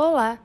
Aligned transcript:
Olá! 0.00 0.38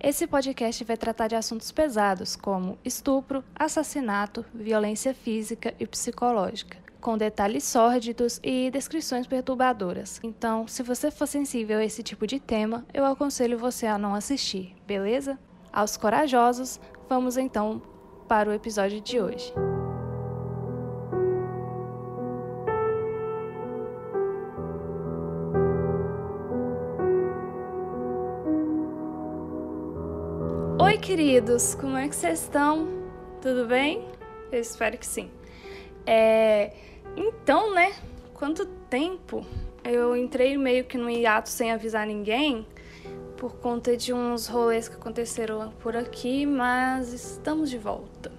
Esse 0.00 0.26
podcast 0.26 0.82
vai 0.82 0.96
tratar 0.96 1.28
de 1.28 1.34
assuntos 1.34 1.70
pesados 1.70 2.34
como 2.34 2.78
estupro, 2.82 3.44
assassinato, 3.54 4.46
violência 4.54 5.12
física 5.12 5.74
e 5.78 5.86
psicológica, 5.86 6.78
com 7.02 7.18
detalhes 7.18 7.64
sórdidos 7.64 8.40
e 8.42 8.70
descrições 8.70 9.26
perturbadoras. 9.26 10.20
Então, 10.22 10.66
se 10.66 10.82
você 10.82 11.10
for 11.10 11.26
sensível 11.26 11.80
a 11.80 11.84
esse 11.84 12.02
tipo 12.02 12.26
de 12.26 12.40
tema, 12.40 12.86
eu 12.94 13.04
aconselho 13.04 13.58
você 13.58 13.86
a 13.86 13.98
não 13.98 14.14
assistir, 14.14 14.74
beleza? 14.86 15.38
Aos 15.70 15.98
corajosos, 15.98 16.80
vamos 17.06 17.36
então 17.36 17.82
para 18.26 18.48
o 18.48 18.54
episódio 18.54 19.02
de 19.02 19.20
hoje. 19.20 19.52
Queridos, 31.04 31.74
como 31.74 31.98
é 31.98 32.08
que 32.08 32.16
vocês 32.16 32.40
estão? 32.40 32.88
Tudo 33.42 33.66
bem? 33.66 34.08
Eu 34.50 34.58
espero 34.58 34.96
que 34.96 35.06
sim. 35.06 35.30
É... 36.06 36.72
Então, 37.14 37.74
né? 37.74 37.92
Quanto 38.32 38.64
tempo? 38.88 39.44
Eu 39.84 40.16
entrei 40.16 40.56
meio 40.56 40.82
que 40.86 40.96
no 40.96 41.10
hiato 41.10 41.50
sem 41.50 41.70
avisar 41.70 42.06
ninguém 42.06 42.66
por 43.36 43.56
conta 43.56 43.94
de 43.94 44.14
uns 44.14 44.46
rolês 44.46 44.88
que 44.88 44.94
aconteceram 44.94 45.74
por 45.78 45.94
aqui, 45.94 46.46
mas 46.46 47.12
estamos 47.12 47.68
de 47.68 47.76
volta. 47.76 48.32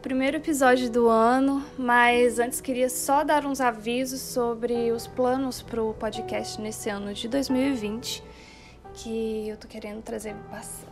Primeiro 0.00 0.36
episódio 0.36 0.88
do 0.88 1.08
ano, 1.08 1.66
mas 1.76 2.38
antes 2.38 2.60
queria 2.60 2.88
só 2.88 3.24
dar 3.24 3.44
uns 3.44 3.60
avisos 3.60 4.20
sobre 4.20 4.92
os 4.92 5.08
planos 5.08 5.60
para 5.60 5.82
o 5.82 5.92
podcast 5.92 6.60
nesse 6.60 6.88
ano 6.88 7.12
de 7.12 7.26
2020 7.26 8.27
que 8.98 9.48
eu 9.48 9.56
tô 9.56 9.68
querendo 9.68 10.02
trazer 10.02 10.34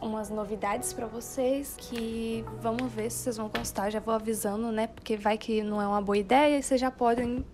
umas 0.01 0.30
novidades 0.30 0.92
para 0.92 1.06
vocês 1.06 1.75
que 1.77 2.44
vamos 2.61 2.92
ver 2.92 3.11
se 3.11 3.25
vocês 3.25 3.36
vão 3.36 3.48
gostar. 3.48 3.91
Já 3.91 3.98
vou 3.98 4.14
avisando, 4.14 4.70
né? 4.70 4.86
Porque 4.86 5.17
vai 5.17 5.36
que 5.36 5.61
não 5.62 5.83
é 5.83 5.86
uma 5.86 6.00
boa 6.00 6.17
ideia 6.17 6.58
e 6.58 6.62
vocês 6.62 6.80
já 6.80 6.91
podem 6.91 7.45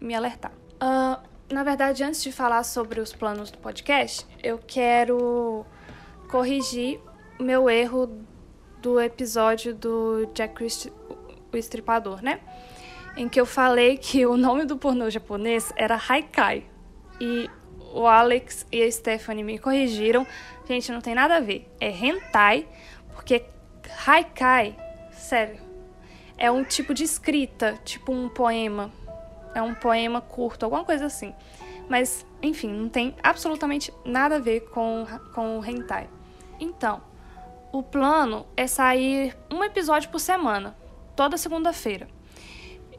me 0.00 0.14
alertar. 0.14 0.52
Uh, 0.76 1.20
na 1.52 1.64
verdade, 1.64 2.04
antes 2.04 2.22
de 2.22 2.30
falar 2.30 2.62
sobre 2.62 3.00
os 3.00 3.12
planos 3.12 3.50
do 3.50 3.58
podcast, 3.58 4.24
eu 4.42 4.60
quero 4.64 5.66
corrigir 6.30 7.00
meu 7.40 7.68
erro 7.68 8.24
do 8.80 9.00
episódio 9.00 9.74
do 9.74 10.26
Jack 10.32 10.64
o 11.52 11.56
Estripador, 11.56 12.22
né? 12.22 12.40
Em 13.16 13.28
que 13.28 13.40
eu 13.40 13.46
falei 13.46 13.98
que 13.98 14.24
o 14.24 14.36
nome 14.36 14.64
do 14.64 14.76
pornô 14.76 15.10
japonês 15.10 15.72
era 15.74 16.00
Haikai. 16.08 16.64
E 17.20 17.50
o 17.92 18.06
Alex 18.06 18.66
e 18.70 18.82
a 18.82 18.90
Stephanie 18.90 19.44
me 19.44 19.58
corrigiram. 19.58 20.26
Gente, 20.66 20.92
não 20.92 21.00
tem 21.00 21.14
nada 21.14 21.36
a 21.36 21.40
ver. 21.40 21.68
É 21.80 21.90
hentai, 21.90 22.66
porque 23.14 23.44
haikai, 24.06 24.76
sério, 25.12 25.60
é 26.38 26.50
um 26.50 26.64
tipo 26.64 26.94
de 26.94 27.04
escrita, 27.04 27.78
tipo 27.84 28.12
um 28.12 28.28
poema. 28.28 28.90
É 29.54 29.60
um 29.60 29.74
poema 29.74 30.20
curto, 30.20 30.64
alguma 30.64 30.84
coisa 30.84 31.06
assim. 31.06 31.34
Mas, 31.88 32.24
enfim, 32.40 32.68
não 32.68 32.88
tem 32.88 33.14
absolutamente 33.22 33.92
nada 34.04 34.36
a 34.36 34.38
ver 34.38 34.60
com, 34.70 35.06
com 35.34 35.58
o 35.58 35.64
hentai. 35.64 36.08
Então, 36.60 37.02
o 37.72 37.82
plano 37.82 38.46
é 38.56 38.66
sair 38.66 39.36
um 39.50 39.62
episódio 39.64 40.08
por 40.08 40.20
semana, 40.20 40.76
toda 41.16 41.36
segunda-feira. 41.36 42.08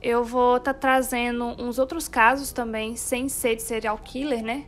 Eu 0.02 0.23
vou 0.23 0.58
estar 0.58 0.73
tá 0.73 0.80
trazendo 0.80 1.45
uns 1.62 1.80
outros 1.80 2.08
casos 2.08 2.52
também, 2.52 2.95
sem 2.95 3.30
ser 3.30 3.56
de 3.56 3.62
serial 3.62 3.97
killer, 3.97 4.44
né? 4.44 4.66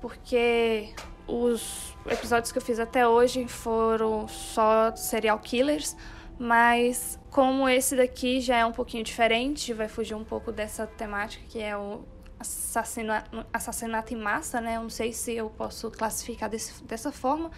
Porque 0.00 0.94
os 1.26 1.96
episódios 2.06 2.50
que 2.50 2.58
eu 2.58 2.62
fiz 2.62 2.78
até 2.78 3.06
hoje 3.06 3.46
foram 3.46 4.26
só 4.26 4.94
serial 4.96 5.38
killers, 5.38 5.96
mas 6.38 7.18
como 7.30 7.68
esse 7.68 7.94
daqui 7.96 8.40
já 8.40 8.56
é 8.56 8.66
um 8.66 8.72
pouquinho 8.72 9.04
diferente, 9.04 9.72
vai 9.72 9.88
fugir 9.88 10.14
um 10.14 10.24
pouco 10.24 10.50
dessa 10.50 10.86
temática 10.86 11.44
que 11.48 11.60
é 11.60 11.76
o 11.76 12.02
assassinato, 12.38 13.46
assassinato 13.52 14.14
em 14.14 14.16
massa, 14.16 14.60
né? 14.60 14.76
Eu 14.76 14.82
não 14.82 14.90
sei 14.90 15.12
se 15.12 15.34
eu 15.34 15.50
posso 15.50 15.90
classificar 15.90 16.48
desse, 16.48 16.82
dessa 16.84 17.12
forma, 17.12 17.50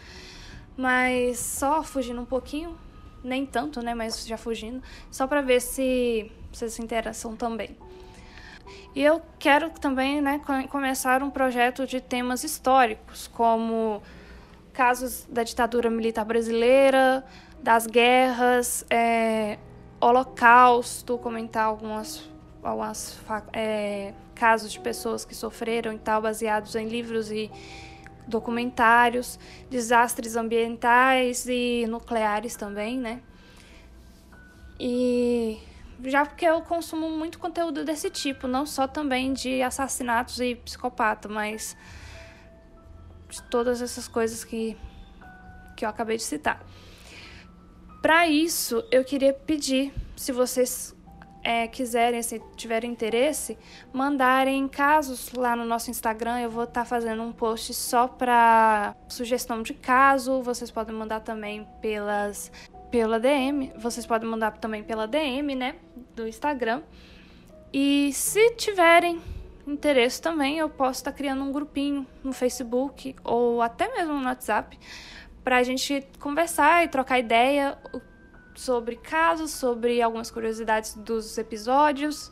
mas 0.77 1.39
só 1.39 1.83
fugindo 1.83 2.21
um 2.21 2.25
pouquinho, 2.25 2.77
nem 3.23 3.47
tanto, 3.47 3.81
né? 3.81 3.95
Mas 3.95 4.27
já 4.27 4.37
fugindo, 4.37 4.83
só 5.11 5.27
para 5.27 5.41
ver 5.41 5.61
se 5.61 6.31
vocês 6.53 6.73
se 6.73 6.83
interessam 6.83 7.37
também. 7.37 7.77
E 8.95 9.03
eu 9.03 9.23
quero 9.39 9.71
também 9.71 10.21
né, 10.21 10.41
começar 10.69 11.23
um 11.23 11.31
projeto 11.31 11.87
de 11.87 12.01
temas 12.01 12.45
históricos, 12.45 13.27
como 13.29 14.03
casos 14.73 15.27
da 15.29 15.43
ditadura 15.43 15.91
militar 15.91 16.25
brasileira, 16.25 17.25
das 17.63 17.87
guerras, 17.87 18.85
é, 18.91 19.59
holocausto, 20.01 21.17
comentar 21.19 21.65
algumas, 21.65 22.29
algumas 22.63 23.19
é, 23.53 24.13
casos 24.35 24.73
de 24.73 24.81
pessoas 24.81 25.25
que 25.25 25.35
sofreram 25.35 25.93
e 25.93 25.99
tal, 25.99 26.21
baseados 26.21 26.75
em 26.75 26.89
livros 26.89 27.31
e 27.31 27.51
documentários, 28.27 29.39
desastres 29.71 30.37
ambientais 30.37 31.47
e 31.49 31.87
nucleares 31.89 32.57
também, 32.57 32.99
né? 32.99 33.21
E 34.79 35.59
já 36.05 36.25
porque 36.25 36.45
eu 36.45 36.61
consumo 36.63 37.11
muito 37.11 37.39
conteúdo 37.39 37.85
desse 37.85 38.11
tipo, 38.11 38.47
não 38.47 38.67
só 38.67 38.87
também 38.87 39.33
de 39.33 39.63
assassinatos 39.63 40.41
e 40.41 40.55
psicopata, 40.57 41.29
mas 41.29 41.77
de 43.29 43.43
todas 43.45 43.81
essas 43.81 44.09
coisas 44.09 44.45
que, 44.45 44.77
que 45.77 45.85
eu 45.85 45.89
acabei 45.89 46.17
de 46.17 46.23
citar. 46.23 46.65
Para 48.01 48.27
isso, 48.27 48.85
eu 48.91 49.05
queria 49.05 49.33
pedir, 49.33 49.93
se 50.17 50.33
vocês 50.33 50.95
é, 51.43 51.67
quiserem, 51.67 52.23
se 52.23 52.41
tiverem 52.57 52.91
interesse, 52.91 53.59
mandarem 53.93 54.67
casos 54.69 55.33
lá 55.33 55.57
no 55.57 55.65
nosso 55.65 55.91
Instagram. 55.91 56.41
Eu 56.41 56.51
vou 56.51 56.65
estar 56.65 56.83
tá 56.83 56.85
fazendo 56.85 57.23
um 57.23 57.33
post 57.33 57.75
só 57.75 58.07
para 58.07 58.95
sugestão 59.09 59.63
de 59.63 59.75
caso. 59.75 60.41
Vocês 60.43 60.71
podem 60.71 60.95
mandar 60.95 61.21
também 61.21 61.67
pelas 61.81 62.51
pela 62.93 63.19
DM. 63.19 63.73
Vocês 63.77 64.05
podem 64.05 64.29
mandar 64.29 64.53
também 64.59 64.85
pela 64.85 65.09
DM, 65.09 65.55
né? 65.55 65.77
Do 66.15 66.29
Instagram. 66.29 66.83
E 67.73 68.13
se 68.13 68.51
tiverem 68.51 69.21
interesse 69.67 70.21
também, 70.21 70.59
eu 70.59 70.69
posso 70.69 71.01
estar 71.01 71.13
criando 71.13 71.43
um 71.43 71.51
grupinho 71.51 72.07
no 72.23 72.35
Facebook 72.35 73.17
ou 73.25 73.63
até 73.63 73.91
mesmo 73.97 74.13
no 74.13 74.27
WhatsApp 74.27 74.79
para 75.43 75.57
a 75.57 75.63
gente 75.63 76.07
conversar 76.21 76.85
e 76.85 76.89
trocar 76.89 77.19
ideia 77.19 77.79
sobre 78.55 78.97
casos, 78.97 79.53
sobre 79.53 80.03
algumas 80.03 80.31
curiosidades 80.31 80.95
dos 80.95 81.39
episódios. 81.39 82.31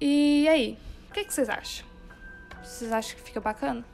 E 0.00 0.48
aí, 0.48 0.78
o 1.10 1.12
que, 1.12 1.24
que 1.24 1.34
vocês 1.34 1.48
acham? 1.48 1.84
Vocês 2.62 2.92
acham 2.92 3.16
que 3.16 3.22
fica 3.22 3.40
bacana? 3.40 3.84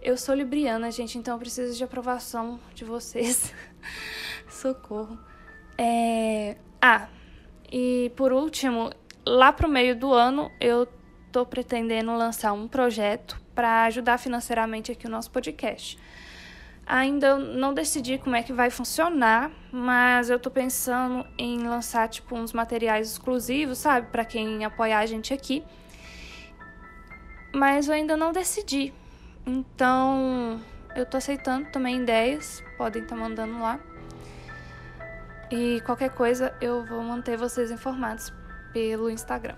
Eu 0.00 0.16
sou 0.16 0.32
libriana, 0.36 0.92
gente, 0.92 1.18
então 1.18 1.34
eu 1.34 1.40
preciso 1.40 1.76
de 1.76 1.82
aprovação 1.82 2.60
de 2.72 2.84
vocês. 2.84 3.52
Socorro. 4.48 5.18
É... 5.76 6.56
Ah, 6.80 7.08
e 7.70 8.12
por 8.16 8.32
último, 8.32 8.90
lá 9.26 9.52
pro 9.52 9.68
meio 9.68 9.94
do 9.96 10.12
ano 10.12 10.50
eu 10.60 10.88
tô 11.30 11.44
pretendendo 11.44 12.16
lançar 12.16 12.52
um 12.52 12.66
projeto 12.66 13.40
para 13.54 13.84
ajudar 13.84 14.18
financeiramente 14.18 14.90
aqui 14.90 15.06
o 15.06 15.10
nosso 15.10 15.30
podcast. 15.30 15.98
Ainda 16.86 17.36
não 17.36 17.74
decidi 17.74 18.16
como 18.16 18.34
é 18.34 18.42
que 18.42 18.52
vai 18.52 18.70
funcionar, 18.70 19.50
mas 19.70 20.30
eu 20.30 20.38
tô 20.38 20.50
pensando 20.50 21.26
em 21.36 21.58
lançar 21.58 22.08
tipo 22.08 22.34
uns 22.34 22.54
materiais 22.54 23.12
exclusivos, 23.12 23.76
sabe, 23.76 24.10
para 24.10 24.24
quem 24.24 24.64
apoiar 24.64 25.00
a 25.00 25.06
gente 25.06 25.34
aqui. 25.34 25.62
Mas 27.54 27.88
eu 27.88 27.94
ainda 27.94 28.16
não 28.16 28.32
decidi. 28.32 28.94
Então, 29.44 30.60
eu 30.94 31.06
tô 31.06 31.16
aceitando 31.16 31.70
também 31.70 32.02
ideias, 32.02 32.62
podem 32.76 33.02
estar 33.02 33.16
tá 33.16 33.20
mandando 33.20 33.60
lá. 33.60 33.78
E 35.50 35.80
qualquer 35.86 36.10
coisa 36.10 36.54
eu 36.60 36.84
vou 36.84 37.02
manter 37.02 37.36
vocês 37.36 37.70
informados 37.70 38.32
pelo 38.72 39.08
Instagram. 39.08 39.56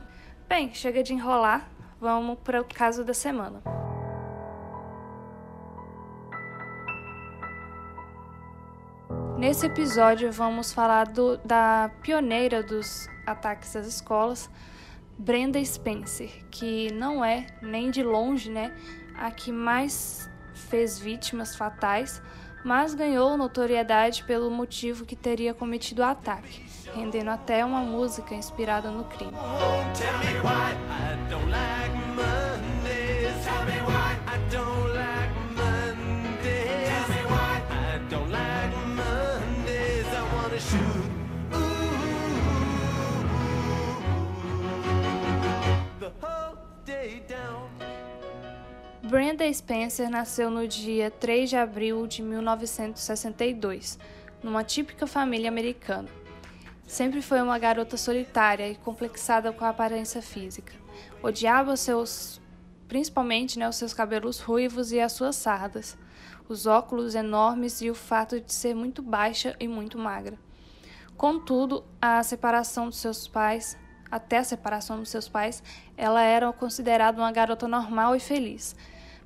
Bem, 0.49 0.73
chega 0.73 1.03
de 1.03 1.13
enrolar, 1.13 1.69
vamos 2.01 2.39
para 2.45 2.61
o 2.61 2.65
caso 2.65 3.05
da 3.05 3.15
semana. 3.15 3.61
Nesse 9.37 9.67
episódio 9.67 10.31
vamos 10.31 10.73
falar 10.73 11.07
do, 11.07 11.39
da 11.39 11.91
pioneira 12.03 12.63
dos 12.63 13.09
ataques 13.27 13.75
às 13.75 13.87
escolas, 13.87 14.51
Brenda 15.19 15.63
Spencer, 15.65 16.31
que 16.51 16.93
não 16.93 17.25
é 17.25 17.47
nem 17.61 17.91
de 17.91 18.03
longe, 18.03 18.51
né, 18.51 18.77
a 19.17 19.31
que 19.31 19.51
mais 19.51 20.30
fez 20.61 20.99
vítimas 20.99 21.57
fatais, 21.57 22.23
mas 22.65 22.95
ganhou 22.95 23.37
notoriedade 23.37 24.23
pelo 24.25 24.51
motivo 24.51 25.05
que 25.05 25.17
teria 25.17 25.55
cometido 25.55 26.03
o 26.03 26.05
ataque, 26.05 26.65
rendendo 26.95 27.31
até 27.31 27.65
uma 27.65 27.81
música 27.81 28.35
inspirada 28.35 28.91
no 28.91 29.05
crime. 29.05 29.33
day 46.91 47.23
down. 47.29 47.90
Brenda 49.03 49.51
Spencer 49.51 50.11
nasceu 50.11 50.51
no 50.51 50.69
dia 50.69 51.11
3 51.11 51.49
de 51.49 51.57
abril 51.57 52.07
de 52.07 52.23
1962, 52.23 53.99
numa 54.43 54.63
típica 54.63 55.07
família 55.07 55.49
americana. 55.49 56.09
Sempre 56.87 57.23
foi 57.23 57.41
uma 57.41 57.59
garota 57.59 57.97
solitária 57.97 58.69
e 58.69 58.75
complexada 58.75 59.53
com 59.53 59.65
a 59.65 59.71
aparência 59.71 60.21
física. 60.21 60.75
Odiava 61.23 61.79
seus, 61.79 62.43
principalmente 62.89 63.59
né, 63.59 63.67
os 63.67 63.77
seus 63.77 63.95
cabelos 63.95 64.39
ruivos 64.39 64.93
e 64.93 65.01
as 65.01 65.13
suas 65.13 65.35
sardas, 65.35 65.97
os 66.47 66.67
óculos 66.67 67.15
enormes 67.15 67.81
e 67.81 67.89
o 67.89 67.95
fato 67.95 68.39
de 68.39 68.53
ser 68.53 68.75
muito 68.75 69.01
baixa 69.01 69.57
e 69.59 69.67
muito 69.67 69.99
magra. 69.99 70.39
Contudo, 71.17 71.85
a 72.03 72.23
separação 72.23 72.89
dos 72.89 72.99
seus 72.99 73.27
pais 73.27 73.79
até 74.11 74.39
a 74.39 74.45
separação 74.45 74.99
dos 74.99 75.09
seus 75.09 75.29
pais, 75.29 75.63
ela 75.97 76.23
era 76.23 76.53
considerada 76.53 77.21
uma 77.21 77.31
garota 77.31 77.69
normal 77.69 78.17
e 78.17 78.21
feliz. 78.21 78.75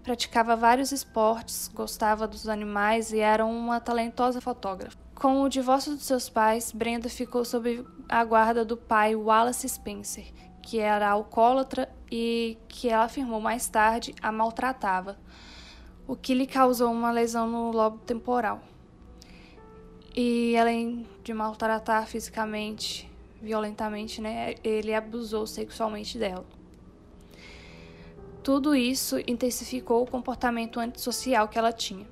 Praticava 0.02 0.54
vários 0.54 0.92
esportes, 0.92 1.70
gostava 1.72 2.28
dos 2.28 2.48
animais 2.48 3.12
e 3.12 3.20
era 3.20 3.46
uma 3.46 3.80
talentosa 3.80 4.40
fotógrafa. 4.40 4.98
Com 5.14 5.42
o 5.42 5.48
divórcio 5.48 5.94
dos 5.94 6.04
seus 6.04 6.28
pais, 6.28 6.72
Brenda 6.72 7.08
ficou 7.08 7.44
sob 7.44 7.86
a 8.08 8.24
guarda 8.24 8.64
do 8.64 8.76
pai 8.76 9.14
Wallace 9.16 9.68
Spencer, 9.68 10.26
que 10.60 10.78
era 10.78 11.08
alcoólatra 11.08 11.88
e 12.10 12.58
que 12.68 12.88
ela 12.88 13.04
afirmou 13.04 13.40
mais 13.40 13.68
tarde 13.68 14.14
a 14.20 14.30
maltratava, 14.30 15.16
o 16.06 16.14
que 16.14 16.34
lhe 16.34 16.46
causou 16.46 16.92
uma 16.92 17.10
lesão 17.10 17.48
no 17.48 17.70
lobo 17.70 17.98
temporal. 17.98 18.60
E 20.14 20.56
além 20.56 21.06
de 21.22 21.32
maltratar 21.32 22.06
fisicamente 22.06 23.10
violentamente, 23.44 24.20
né, 24.20 24.54
ele 24.64 24.94
abusou 24.94 25.46
sexualmente 25.46 26.18
dela. 26.18 26.44
Tudo 28.42 28.74
isso 28.74 29.18
intensificou 29.26 30.02
o 30.02 30.06
comportamento 30.06 30.80
antissocial 30.80 31.48
que 31.48 31.58
ela 31.58 31.72
tinha. 31.72 32.06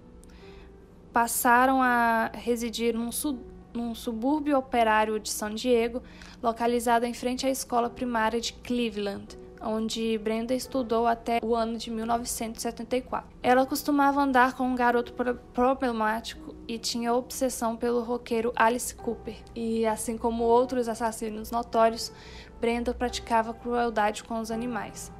Passaram 1.12 1.82
a 1.82 2.31
residir 2.32 2.94
num, 2.94 3.11
su 3.11 3.38
num 3.75 3.94
subúrbio 3.94 4.56
operário 4.58 5.19
de 5.19 5.31
San 5.31 5.55
Diego, 5.55 6.02
localizado 6.43 7.06
em 7.06 7.14
frente 7.14 7.46
à 7.46 7.50
escola 7.50 7.88
primária 7.88 8.40
de 8.40 8.52
Cleveland, 8.52 9.38
onde 9.62 10.19
Brenda 10.19 10.55
estudou 10.55 11.06
até 11.06 11.38
o 11.43 11.55
ano 11.55 11.79
de 11.79 11.90
1974. 11.90 13.29
Ela 13.43 13.64
costumava 13.64 14.20
andar 14.20 14.55
com 14.55 14.64
um 14.64 14.75
garoto 14.75 15.14
problemático 15.55 16.52
e 16.67 16.79
tinha 16.79 17.12
obsessão 17.14 17.76
pelo 17.76 18.03
roqueiro 18.03 18.53
Alice 18.56 18.94
Cooper. 18.94 19.37
E 19.55 19.87
assim 19.87 20.17
como 20.17 20.44
outros 20.44 20.88
assassinos 20.88 21.50
notórios, 21.50 22.12
Brenda 22.61 22.94
praticava 22.94 23.53
crueldade 23.53 24.23
com 24.25 24.41
os 24.41 24.50
animais, 24.50 25.12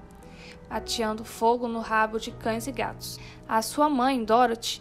ateando 0.71 1.25
fogo 1.25 1.67
no 1.67 1.81
rabo 1.81 2.19
de 2.19 2.31
cães 2.31 2.67
e 2.67 2.73
gatos. 2.73 3.19
A 3.49 3.61
sua 3.63 3.89
mãe, 3.89 4.25
Dorothy, 4.25 4.81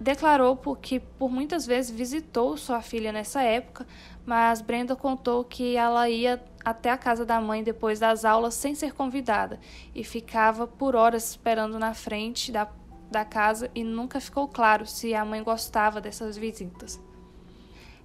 declarou 0.00 0.56
que 0.80 1.00
por 1.00 1.30
muitas 1.30 1.66
vezes 1.66 1.90
visitou 1.90 2.56
sua 2.56 2.80
filha 2.80 3.10
nessa 3.10 3.42
época, 3.42 3.86
mas 4.24 4.60
Brenda 4.60 4.94
contou 4.94 5.42
que 5.42 5.76
ela 5.76 6.08
ia 6.08 6.42
até 6.64 6.90
a 6.90 6.98
casa 6.98 7.24
da 7.24 7.40
mãe 7.40 7.62
depois 7.62 7.98
das 7.98 8.24
aulas 8.24 8.54
sem 8.54 8.74
ser 8.74 8.92
convidada 8.92 9.58
e 9.94 10.04
ficava 10.04 10.66
por 10.66 10.94
horas 10.94 11.30
esperando 11.30 11.78
na 11.78 11.94
frente 11.94 12.52
da, 12.52 12.68
da 13.10 13.24
casa 13.24 13.70
e 13.74 13.82
nunca 13.82 14.20
ficou 14.20 14.46
claro 14.46 14.86
se 14.86 15.14
a 15.14 15.24
mãe 15.24 15.42
gostava 15.42 16.00
dessas 16.00 16.36
visitas. 16.36 17.00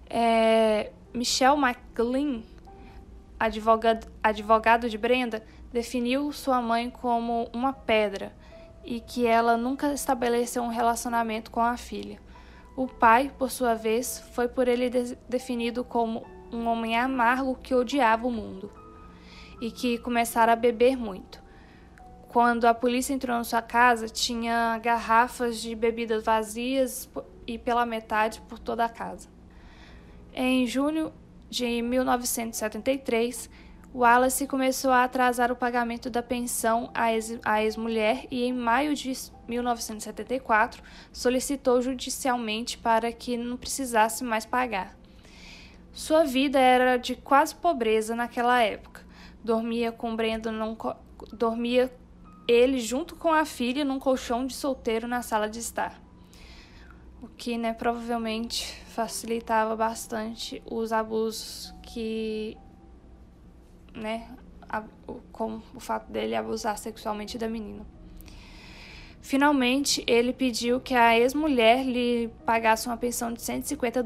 É, 0.10 0.92
Michelle 1.14 1.60
McLean, 1.60 2.44
advogado, 3.40 4.08
advogado 4.22 4.90
de 4.90 4.98
Brenda, 4.98 5.44
definiu 5.72 6.32
sua 6.32 6.62
mãe 6.62 6.90
como 6.90 7.50
uma 7.54 7.74
pedra 7.74 8.34
e 8.84 9.00
que 9.00 9.26
ela 9.26 9.58
nunca 9.58 9.94
estabeleceu 9.94 10.64
um 10.64 10.70
relacionamento 10.70 11.52
com 11.52 11.62
a 11.62 11.78
filha. 11.78 12.20
O 12.76 12.88
pai, 12.88 13.32
por 13.38 13.52
sua 13.52 13.76
vez, 13.76 14.20
foi 14.34 14.48
por 14.48 14.68
ele 14.68 14.90
de 14.90 15.16
definido 15.30 15.84
como 15.84 16.26
um 16.52 16.68
homem 16.68 16.98
amargo 16.98 17.56
que 17.56 17.74
odiava 17.74 18.28
o 18.28 18.32
mundo 18.32 18.72
e 19.62 19.72
que 19.72 19.98
começara 19.98 20.54
a 20.54 20.56
beber 20.56 20.98
muito. 20.98 21.43
Quando 22.34 22.66
a 22.66 22.74
polícia 22.74 23.14
entrou 23.14 23.38
na 23.38 23.44
sua 23.44 23.62
casa, 23.62 24.10
tinha 24.10 24.80
garrafas 24.80 25.62
de 25.62 25.76
bebidas 25.76 26.24
vazias 26.24 27.08
e 27.46 27.60
pela 27.60 27.86
metade 27.86 28.42
por 28.50 28.58
toda 28.58 28.84
a 28.84 28.90
casa. 28.90 29.30
Em 30.34 30.66
junho 30.66 31.14
de 31.48 31.84
1973, 31.84 33.52
Wallace 33.94 34.48
começou 34.48 34.90
a 34.90 35.04
atrasar 35.04 35.52
o 35.52 35.56
pagamento 35.56 36.10
da 36.10 36.24
pensão 36.24 36.90
à 36.92 37.14
ex-mulher 37.14 38.26
e, 38.32 38.44
em 38.46 38.52
maio 38.52 38.96
de 38.96 39.14
1974, 39.48 40.82
solicitou 41.12 41.84
judicialmente 41.84 42.80
para 42.80 43.12
que 43.12 43.38
não 43.38 43.58
precisasse 43.58 44.24
mais 44.24 44.44
pagar. 44.44 44.98
Sua 45.92 46.24
vida 46.24 46.60
era 46.60 46.98
de 46.98 47.16
quase 47.16 47.54
pobreza 47.54 48.16
naquela 48.16 48.60
época. 48.60 49.06
Dormia 49.44 49.92
com 49.92 50.16
Brenda 50.16 50.52
num 50.52 50.76
dormia 51.32 51.94
ele 52.48 52.80
junto 52.80 53.16
com 53.16 53.32
a 53.32 53.46
filha 53.46 53.86
num 53.86 54.00
colchão 54.00 54.46
de 54.46 54.54
solteiro 54.54 55.08
na 55.08 55.22
sala 55.22 55.50
de 55.50 55.60
estar. 55.60 56.02
O 57.22 57.28
que, 57.28 57.58
né, 57.58 57.74
provavelmente 57.74 58.82
facilitava 58.88 59.76
bastante 59.76 60.62
os 60.66 60.92
abusos 60.92 61.74
que 61.82 62.58
né, 63.96 64.28
com 65.32 65.62
o 65.74 65.80
fato 65.80 66.12
dele 66.12 66.36
abusar 66.36 66.78
sexualmente 66.78 67.38
da 67.38 67.48
menina. 67.48 67.86
Finalmente, 69.22 70.04
ele 70.06 70.34
pediu 70.34 70.82
que 70.82 70.94
a 70.94 71.18
ex-mulher 71.18 71.86
lhe 71.86 72.30
pagasse 72.46 72.88
uma 72.88 72.98
pensão 72.98 73.32
de 73.32 73.42
150 73.42 74.04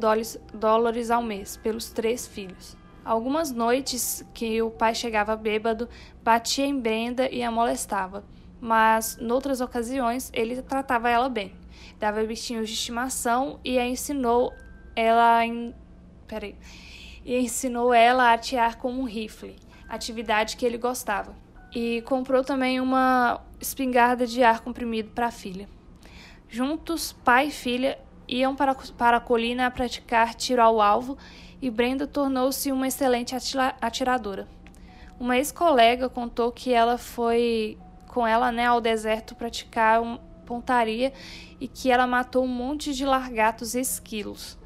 dólares 0.53 1.09
ao 1.09 1.23
mês 1.23 1.57
pelos 1.57 1.89
três 1.89 2.27
filhos. 2.27 2.77
Algumas 3.07 3.53
noites 3.53 4.21
que 4.33 4.61
o 4.61 4.69
pai 4.69 4.93
chegava 4.93 5.33
bêbado, 5.37 5.87
batia 6.21 6.65
em 6.65 6.77
Brenda 6.77 7.29
e 7.31 7.41
a 7.41 7.49
molestava, 7.49 8.25
mas 8.59 9.17
noutras 9.21 9.61
ocasiões 9.61 10.29
ele 10.33 10.61
tratava 10.61 11.09
ela 11.09 11.29
bem, 11.29 11.53
dava 11.97 12.21
bichinhos 12.25 12.67
de 12.67 12.75
estimação 12.75 13.61
e 13.63 13.79
a 13.79 13.87
ensinou 13.87 14.51
ela 14.93 15.45
em... 15.45 15.73
Peraí. 16.27 16.57
E 17.23 17.37
ensinou 17.37 17.93
ela 17.93 18.25
a 18.25 18.33
atear 18.33 18.77
com 18.77 18.91
um 18.91 19.05
rifle 19.05 19.55
atividade 19.87 20.57
que 20.57 20.65
ele 20.65 20.77
gostava. 20.77 21.33
E 21.73 22.01
comprou 22.01 22.43
também 22.43 22.81
uma 22.81 23.39
espingarda 23.57 24.27
de 24.27 24.43
ar 24.43 24.59
comprimido 24.59 25.11
para 25.11 25.27
a 25.27 25.31
filha. 25.31 25.69
Juntos, 26.49 27.13
pai 27.23 27.47
e 27.47 27.51
filha 27.51 27.97
iam 28.27 28.53
para, 28.53 28.75
para 28.75 29.15
a 29.15 29.21
colina 29.21 29.65
a 29.65 29.71
praticar 29.71 30.35
tiro 30.35 30.61
ao 30.61 30.81
alvo 30.81 31.17
e 31.61 31.69
Brenda 31.69 32.05
tornou-se 32.07 32.71
uma 32.71 32.87
excelente 32.87 33.35
atiradora. 33.81 34.47
Uma 35.19 35.37
ex-colega 35.37 36.09
contou 36.09 36.51
que 36.51 36.71
ela 36.71 36.97
foi 36.97 37.77
com 38.07 38.25
ela 38.25 38.51
né, 38.51 38.65
ao 38.65 38.79
deserto 38.79 39.35
praticar 39.35 40.01
um, 40.01 40.17
pontaria 40.45 41.11
e 41.59 41.67
que 41.67 41.91
ela 41.91 42.07
matou 42.07 42.43
um 42.43 42.47
monte 42.47 42.93
de 42.93 43.05
largatos 43.05 43.75
e 43.75 43.79
esquilos. 43.79 44.57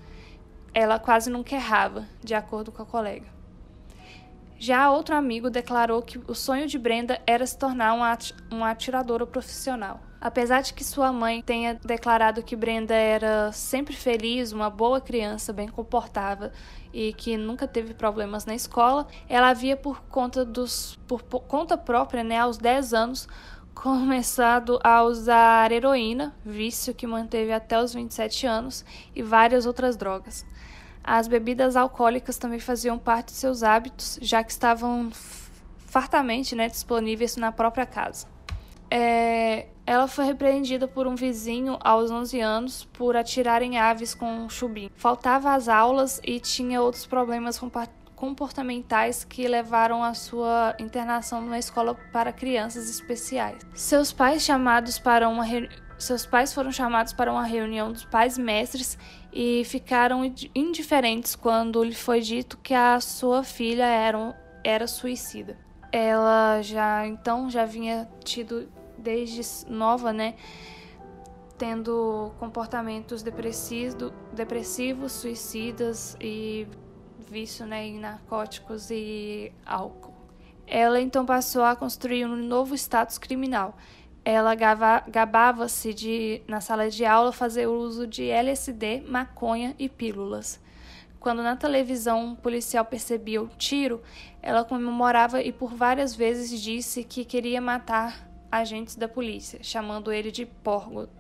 Ela 0.73 0.99
quase 0.99 1.29
nunca 1.29 1.55
errava, 1.55 2.07
de 2.23 2.33
acordo 2.33 2.71
com 2.71 2.81
a 2.81 2.85
colega. 2.85 3.40
Já 4.61 4.91
outro 4.91 5.15
amigo 5.15 5.49
declarou 5.49 6.03
que 6.03 6.19
o 6.27 6.35
sonho 6.35 6.67
de 6.67 6.77
Brenda 6.77 7.19
era 7.25 7.43
se 7.47 7.57
tornar 7.57 7.95
uma 7.95 8.69
atiradora 8.69 9.25
profissional. 9.25 9.99
Apesar 10.21 10.61
de 10.61 10.71
que 10.71 10.83
sua 10.83 11.11
mãe 11.11 11.41
tenha 11.41 11.79
declarado 11.83 12.43
que 12.43 12.55
Brenda 12.55 12.93
era 12.93 13.51
sempre 13.51 13.95
feliz, 13.95 14.51
uma 14.51 14.69
boa 14.69 15.01
criança, 15.01 15.51
bem 15.51 15.67
comportada 15.67 16.53
e 16.93 17.11
que 17.13 17.37
nunca 17.37 17.67
teve 17.67 17.95
problemas 17.95 18.45
na 18.45 18.53
escola, 18.53 19.07
ela 19.27 19.49
havia 19.49 19.75
por 19.75 20.03
conta 20.03 20.45
dos 20.45 20.95
por, 21.07 21.23
por 21.23 21.39
conta 21.39 21.75
própria, 21.75 22.23
né, 22.23 22.37
aos 22.37 22.59
10 22.59 22.93
anos, 22.93 23.27
começado 23.73 24.79
a 24.83 25.01
usar 25.01 25.71
heroína, 25.71 26.35
vício 26.45 26.93
que 26.93 27.07
manteve 27.07 27.51
até 27.51 27.81
os 27.81 27.95
27 27.95 28.45
anos, 28.45 28.85
e 29.15 29.23
várias 29.23 29.65
outras 29.65 29.97
drogas. 29.97 30.45
As 31.03 31.27
bebidas 31.27 31.75
alcoólicas 31.75 32.37
também 32.37 32.59
faziam 32.59 32.97
parte 32.97 33.27
de 33.27 33.33
seus 33.33 33.63
hábitos, 33.63 34.19
já 34.21 34.43
que 34.43 34.51
estavam 34.51 35.09
fartamente 35.87 36.55
né, 36.55 36.69
disponíveis 36.69 37.35
na 37.35 37.51
própria 37.51 37.85
casa. 37.85 38.27
É, 38.89 39.67
ela 39.85 40.07
foi 40.07 40.25
repreendida 40.25 40.87
por 40.87 41.07
um 41.07 41.15
vizinho 41.15 41.77
aos 41.81 42.11
11 42.11 42.39
anos 42.39 42.85
por 42.93 43.15
atirar 43.15 43.61
em 43.61 43.77
aves 43.77 44.13
com 44.13 44.25
um 44.25 44.49
chubim. 44.49 44.89
Faltava 44.95 45.53
às 45.53 45.67
aulas 45.67 46.21
e 46.23 46.39
tinha 46.39 46.81
outros 46.81 47.05
problemas 47.05 47.59
comportamentais 48.15 49.23
que 49.23 49.47
levaram 49.47 50.03
à 50.03 50.13
sua 50.13 50.75
internação 50.77 51.41
numa 51.41 51.57
escola 51.57 51.95
para 52.13 52.31
crianças 52.31 52.89
especiais. 52.89 53.57
Seus 53.73 54.13
pais 54.13 54.43
chamados 54.43 54.99
para 54.99 55.27
uma 55.27 55.43
seus 56.03 56.25
pais 56.25 56.53
foram 56.53 56.71
chamados 56.71 57.13
para 57.13 57.31
uma 57.31 57.43
reunião 57.43 57.91
dos 57.91 58.03
pais 58.05 58.37
mestres 58.37 58.97
e 59.31 59.63
ficaram 59.65 60.23
indiferentes 60.53 61.35
quando 61.35 61.83
lhe 61.83 61.95
foi 61.95 62.21
dito 62.21 62.57
que 62.57 62.73
a 62.73 62.99
sua 62.99 63.43
filha 63.43 63.85
era, 63.85 64.35
era 64.63 64.87
suicida. 64.87 65.57
Ela 65.91 66.61
já 66.61 67.05
então 67.05 67.49
já 67.49 67.65
vinha 67.65 68.09
tido 68.23 68.69
desde 68.97 69.41
nova, 69.69 70.13
né, 70.13 70.35
tendo 71.57 72.31
comportamentos 72.39 73.23
depressivos, 73.23 75.11
suicidas 75.11 76.15
e 76.19 76.67
vício 77.29 77.65
né, 77.65 77.85
em 77.85 77.99
narcóticos 77.99 78.89
e 78.89 79.51
álcool. 79.65 80.11
Ela 80.65 81.01
então 81.01 81.25
passou 81.25 81.63
a 81.63 81.75
construir 81.75 82.25
um 82.25 82.35
novo 82.35 82.75
status 82.75 83.17
criminal. 83.17 83.75
Ela 84.23 84.53
gabava-se 84.55 85.93
de, 85.93 86.41
na 86.47 86.61
sala 86.61 86.89
de 86.89 87.03
aula, 87.05 87.31
fazer 87.31 87.67
uso 87.67 88.05
de 88.05 88.29
LSD, 88.29 89.03
maconha 89.07 89.75
e 89.79 89.89
pílulas. 89.89 90.59
Quando 91.19 91.43
na 91.43 91.55
televisão 91.55 92.25
um 92.25 92.35
policial 92.35 92.83
percebia 92.83 93.41
o 93.41 93.47
tiro, 93.47 94.01
ela 94.41 94.63
comemorava 94.63 95.41
e 95.41 95.51
por 95.51 95.73
várias 95.73 96.15
vezes 96.15 96.59
disse 96.59 97.03
que 97.03 97.23
queria 97.23 97.61
matar 97.61 98.27
agentes 98.51 98.95
da 98.95 99.07
polícia, 99.07 99.59
chamando 99.61 100.11
ele 100.11 100.31
de 100.31 100.47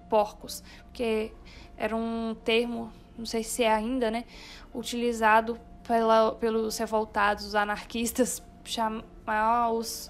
porcos, 0.09 0.63
porque 0.83 1.31
era 1.77 1.95
um 1.95 2.35
termo, 2.43 2.91
não 3.17 3.25
sei 3.25 3.43
se 3.43 3.63
é 3.63 3.71
ainda, 3.71 4.11
né, 4.11 4.25
utilizado 4.73 5.59
pela, 5.87 6.33
pelos 6.33 6.77
revoltados 6.77 7.55
anarquistas 7.55 8.43
chamar 8.65 9.71
os, 9.71 10.09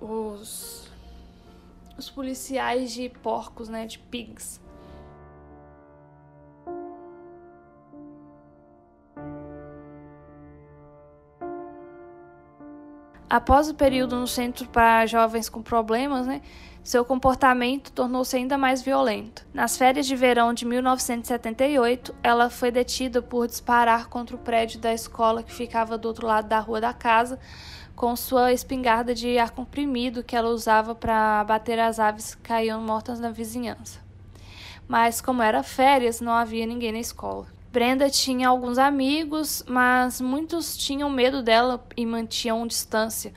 os, 0.00 0.89
os 2.00 2.10
policiais 2.10 2.90
de 2.92 3.08
porcos, 3.08 3.68
né, 3.68 3.86
de 3.86 3.98
pigs. 3.98 4.60
Após 13.28 13.68
o 13.68 13.74
período 13.74 14.16
no 14.16 14.26
centro 14.26 14.68
para 14.68 15.06
jovens 15.06 15.48
com 15.48 15.62
problemas, 15.62 16.26
né, 16.26 16.42
seu 16.82 17.04
comportamento 17.04 17.92
tornou-se 17.92 18.34
ainda 18.34 18.58
mais 18.58 18.82
violento. 18.82 19.46
Nas 19.52 19.76
férias 19.76 20.06
de 20.06 20.16
verão 20.16 20.52
de 20.52 20.64
1978, 20.64 22.12
ela 22.22 22.50
foi 22.50 22.72
detida 22.72 23.22
por 23.22 23.46
disparar 23.46 24.08
contra 24.08 24.34
o 24.34 24.38
prédio 24.38 24.80
da 24.80 24.92
escola 24.92 25.42
que 25.42 25.52
ficava 25.52 25.96
do 25.96 26.08
outro 26.08 26.26
lado 26.26 26.48
da 26.48 26.58
rua 26.58 26.80
da 26.80 26.92
casa, 26.92 27.38
com 28.00 28.16
sua 28.16 28.50
espingarda 28.50 29.14
de 29.14 29.36
ar 29.36 29.50
comprimido 29.50 30.24
que 30.24 30.34
ela 30.34 30.48
usava 30.48 30.94
para 30.94 31.44
bater 31.44 31.78
as 31.78 32.00
aves 32.00 32.34
que 32.34 32.40
caíam 32.40 32.80
mortas 32.80 33.20
na 33.20 33.30
vizinhança. 33.30 34.00
Mas, 34.88 35.20
como 35.20 35.42
era 35.42 35.62
férias, 35.62 36.18
não 36.18 36.32
havia 36.32 36.64
ninguém 36.64 36.92
na 36.92 36.98
escola. 36.98 37.46
Brenda 37.70 38.08
tinha 38.08 38.48
alguns 38.48 38.78
amigos, 38.78 39.62
mas 39.68 40.18
muitos 40.18 40.78
tinham 40.78 41.10
medo 41.10 41.42
dela 41.42 41.84
e 41.94 42.06
mantinham 42.06 42.66
distância 42.66 43.34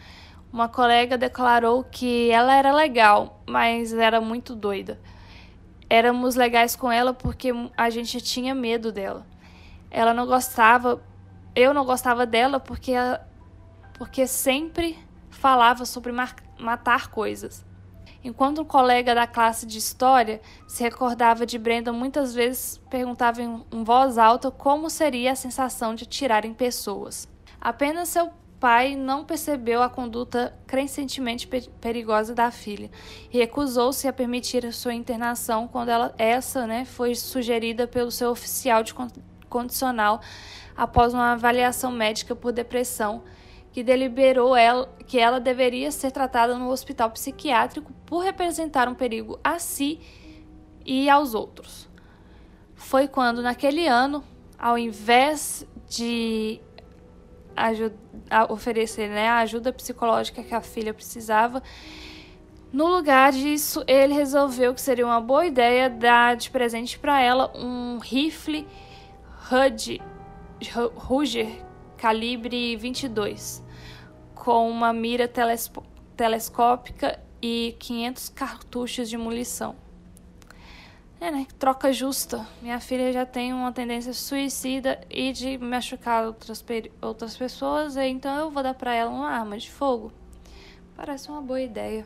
uma 0.53 0.69
colega 0.69 1.17
declarou 1.17 1.83
que 1.83 2.29
ela 2.29 2.55
era 2.55 2.71
legal, 2.71 3.41
mas 3.49 3.91
era 3.91 4.21
muito 4.21 4.55
doida. 4.55 4.99
Éramos 5.89 6.35
legais 6.35 6.75
com 6.75 6.91
ela 6.91 7.11
porque 7.11 7.49
a 7.75 7.89
gente 7.89 8.21
tinha 8.21 8.53
medo 8.53 8.91
dela. 8.91 9.25
Ela 9.89 10.13
não 10.13 10.27
gostava, 10.27 11.01
eu 11.55 11.73
não 11.73 11.83
gostava 11.83 12.23
dela 12.27 12.59
porque, 12.59 12.93
porque 13.93 14.27
sempre 14.27 14.97
falava 15.29 15.85
sobre 15.85 16.11
matar 16.59 17.09
coisas. 17.09 17.65
Enquanto 18.23 18.61
um 18.61 18.65
colega 18.65 19.13
da 19.13 19.27
classe 19.27 19.65
de 19.65 19.77
história 19.77 20.39
se 20.65 20.81
recordava 20.81 21.45
de 21.45 21.57
Brenda, 21.57 21.91
muitas 21.91 22.33
vezes 22.33 22.81
perguntava 22.89 23.41
em 23.41 23.83
voz 23.83 24.17
alta 24.17 24.49
como 24.49 24.89
seria 24.89 25.33
a 25.33 25.35
sensação 25.35 25.93
de 25.93 26.05
atirar 26.05 26.45
em 26.45 26.53
pessoas. 26.53 27.27
Apenas 27.59 28.09
seu 28.09 28.31
pai 28.61 28.95
não 28.95 29.25
percebeu 29.25 29.83
a 29.83 29.89
conduta 29.89 30.57
crescentemente 30.65 31.45
perigosa 31.81 32.33
da 32.33 32.49
filha 32.49 32.89
e 33.29 33.37
recusou-se 33.37 34.07
a 34.07 34.13
permitir 34.13 34.65
a 34.65 34.71
sua 34.71 34.93
internação 34.93 35.67
quando 35.67 35.89
ela, 35.89 36.15
essa 36.17 36.65
né, 36.65 36.85
foi 36.85 37.13
sugerida 37.13 37.85
pelo 37.89 38.09
seu 38.09 38.29
oficial 38.29 38.81
de 38.81 38.95
condicional 39.49 40.21
após 40.77 41.13
uma 41.13 41.33
avaliação 41.33 41.91
médica 41.91 42.33
por 42.33 42.53
depressão 42.53 43.23
que 43.73 43.83
deliberou 43.83 44.55
ela, 44.55 44.87
que 45.07 45.19
ela 45.19 45.39
deveria 45.39 45.91
ser 45.91 46.11
tratada 46.11 46.55
no 46.55 46.69
hospital 46.69 47.09
psiquiátrico 47.09 47.91
por 48.05 48.19
representar 48.19 48.87
um 48.87 48.93
perigo 48.93 49.39
a 49.43 49.57
si 49.57 49.99
e 50.85 51.09
aos 51.09 51.33
outros. 51.33 51.89
Foi 52.75 53.07
quando, 53.07 53.41
naquele 53.41 53.87
ano, 53.87 54.23
ao 54.59 54.77
invés 54.77 55.67
de 55.89 56.61
oferecer 58.47 59.09
né, 59.09 59.27
a 59.27 59.39
ajuda 59.39 59.73
psicológica 59.73 60.43
que 60.43 60.53
a 60.53 60.61
filha 60.61 60.93
precisava. 60.93 61.61
No 62.71 62.87
lugar 62.87 63.31
disso, 63.31 63.83
ele 63.87 64.13
resolveu 64.13 64.73
que 64.73 64.81
seria 64.81 65.05
uma 65.05 65.21
boa 65.21 65.47
ideia 65.47 65.89
dar 65.89 66.35
de 66.35 66.51
presente 66.51 66.99
para 66.99 67.19
ela 67.19 67.51
um 67.55 67.97
rifle 67.97 68.67
HUD, 69.51 69.99
Ruger 70.95 71.63
calibre 71.97 72.75
22, 72.75 73.62
com 74.43 74.69
uma 74.69 74.91
mira 74.91 75.31
telescópica 76.17 77.17
e 77.41 77.77
500 77.79 78.27
cartuchos 78.27 79.09
de 79.09 79.17
munição. 79.17 79.73
É, 81.21 81.31
né? 81.31 81.47
Troca 81.57 81.93
justa. 81.93 82.45
Minha 82.61 82.81
filha 82.81 83.13
já 83.13 83.25
tem 83.25 83.53
uma 83.53 83.71
tendência 83.71 84.11
suicida 84.11 84.99
e 85.09 85.31
de 85.31 85.57
machucar 85.57 86.25
outras, 86.25 86.61
outras 87.01 87.37
pessoas, 87.37 87.95
então 87.95 88.37
eu 88.37 88.51
vou 88.51 88.61
dar 88.61 88.73
pra 88.73 88.93
ela 88.93 89.09
uma 89.09 89.29
arma 89.29 89.57
de 89.57 89.71
fogo. 89.71 90.11
Parece 90.93 91.29
uma 91.29 91.41
boa 91.41 91.61
ideia. 91.61 92.05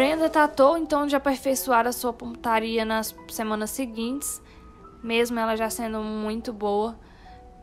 Brenda 0.00 0.30
tratou 0.30 0.78
então 0.78 1.06
de 1.06 1.14
aperfeiçoar 1.14 1.86
a 1.86 1.92
sua 1.92 2.10
pontaria 2.10 2.86
nas 2.86 3.14
semanas 3.28 3.68
seguintes, 3.68 4.40
mesmo 5.02 5.38
ela 5.38 5.54
já 5.56 5.68
sendo 5.68 6.00
muito 6.00 6.54
boa 6.54 6.98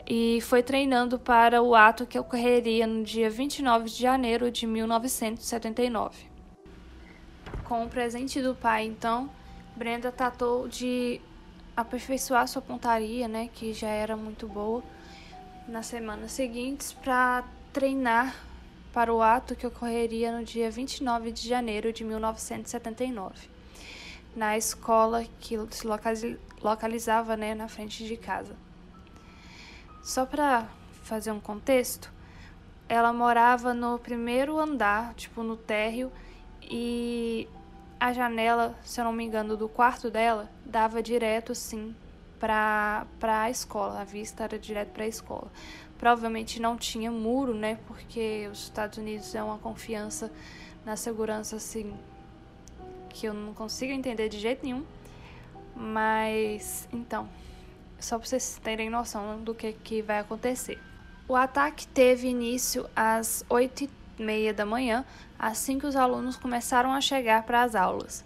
e 0.08 0.40
foi 0.42 0.62
treinando 0.62 1.18
para 1.18 1.64
o 1.64 1.74
ato 1.74 2.06
que 2.06 2.20
ocorreria 2.20 2.86
no 2.86 3.04
dia 3.04 3.28
29 3.28 3.90
de 3.90 4.00
janeiro 4.00 4.52
de 4.52 4.68
1979. 4.68 6.28
Com 7.64 7.84
o 7.84 7.90
presente 7.90 8.40
do 8.40 8.54
pai, 8.54 8.86
então, 8.86 9.32
Brenda 9.76 10.12
tratou 10.12 10.68
de 10.68 11.20
aperfeiçoar 11.76 12.48
sua 12.48 12.62
pontaria, 12.62 13.28
né, 13.28 13.50
que 13.52 13.74
já 13.74 13.90
era 13.90 14.16
muito 14.16 14.48
boa, 14.48 14.84
nas 15.68 15.88
semanas 15.88 16.34
seguintes 16.34 16.94
para 16.94 17.44
treinar 17.74 18.36
para 18.98 19.14
o 19.14 19.22
ato 19.22 19.56
que 19.56 19.68
ocorreria 19.68 20.36
no 20.36 20.44
dia 20.44 20.72
29 20.72 21.32
de 21.32 21.48
janeiro 21.48 21.94
de 21.94 22.04
1979, 22.04 23.48
na 24.36 24.58
escola 24.58 25.24
que 25.40 25.56
se 25.70 25.86
localizava 26.64 27.38
né, 27.38 27.54
na 27.54 27.68
frente 27.68 28.08
de 28.08 28.18
casa. 28.18 28.56
Só 30.02 30.26
para 30.26 30.68
fazer 31.04 31.30
um 31.30 31.40
contexto, 31.40 32.12
ela 32.90 33.14
morava 33.14 33.72
no 33.72 34.00
primeiro 34.00 34.58
andar, 34.58 35.14
tipo 35.14 35.44
no 35.44 35.56
térreo, 35.56 36.12
e 36.64 37.48
a 38.00 38.12
janela, 38.12 38.76
se 38.84 39.00
eu 39.00 39.06
não 39.06 39.14
me 39.14 39.24
engano, 39.24 39.56
do 39.56 39.70
quarto 39.70 40.10
dela 40.10 40.50
dava 40.66 41.04
direto 41.04 41.52
assim 41.52 41.96
para 42.40 43.06
a 43.22 43.50
escola. 43.52 44.02
A 44.02 44.04
vista 44.04 44.46
era 44.46 44.58
direto 44.58 44.90
para 44.90 45.04
a 45.04 45.08
escola. 45.08 45.52
Provavelmente 45.98 46.62
não 46.62 46.78
tinha 46.78 47.12
muro, 47.12 47.54
né? 47.54 47.80
Porque 47.88 48.48
os 48.52 48.64
Estados 48.64 48.98
Unidos 48.98 49.34
é 49.34 49.42
uma 49.42 49.58
confiança 49.58 50.32
na 50.86 50.96
segurança 50.96 51.56
assim 51.56 51.94
que 53.10 53.28
eu 53.28 53.34
não 53.34 53.54
consigo 53.54 53.92
entender 53.92 54.30
de 54.30 54.40
jeito 54.40 54.64
nenhum. 54.64 54.86
Mas 55.76 56.88
então, 56.92 57.28
só 58.00 58.18
para 58.18 58.28
vocês 58.28 58.60
terem 58.64 58.90
noção 58.90 59.42
do 59.44 59.54
que, 59.54 59.74
que 59.74 60.02
vai 60.02 60.20
acontecer. 60.20 60.80
O 61.28 61.36
ataque 61.36 61.88
teve 61.88 62.28
início 62.28 62.90
às 62.96 63.44
8 63.50 63.84
e 63.84 63.90
meia 64.18 64.54
da 64.54 64.66
manhã, 64.66 65.06
assim 65.38 65.78
que 65.78 65.86
os 65.86 65.96
alunos 65.96 66.38
começaram 66.38 66.94
a 66.94 67.02
chegar 67.02 67.44
para 67.44 67.64
as 67.64 67.76
aulas. 67.76 68.24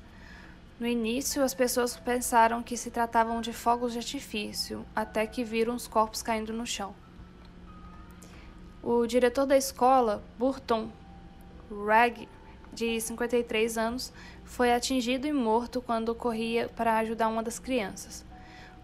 No 0.80 0.88
início, 0.88 1.44
as 1.44 1.54
pessoas 1.54 1.96
pensaram 1.98 2.64
que 2.64 2.76
se 2.76 2.90
tratavam 2.90 3.42
de 3.42 3.54
fogos 3.54 3.94
de 3.94 4.00
artifício, 4.00 4.86
até 4.96 5.28
que 5.28 5.44
viram 5.44 5.76
os 5.76 5.88
corpos 5.88 6.22
caindo 6.22 6.54
no 6.54 6.66
chão. 6.66 6.94
O 8.84 9.06
diretor 9.06 9.46
da 9.46 9.56
escola, 9.56 10.24
Burton 10.38 10.90
Ragg, 11.86 12.28
de 12.74 13.00
53 13.00 13.78
anos, 13.78 14.14
foi 14.44 14.74
atingido 14.74 15.28
e 15.28 15.34
morto 15.34 15.82
quando 15.82 16.16
corria 16.16 16.70
para 16.76 16.98
ajudar 16.98 17.28
uma 17.28 17.44
das 17.44 17.60
crianças. 17.60 18.26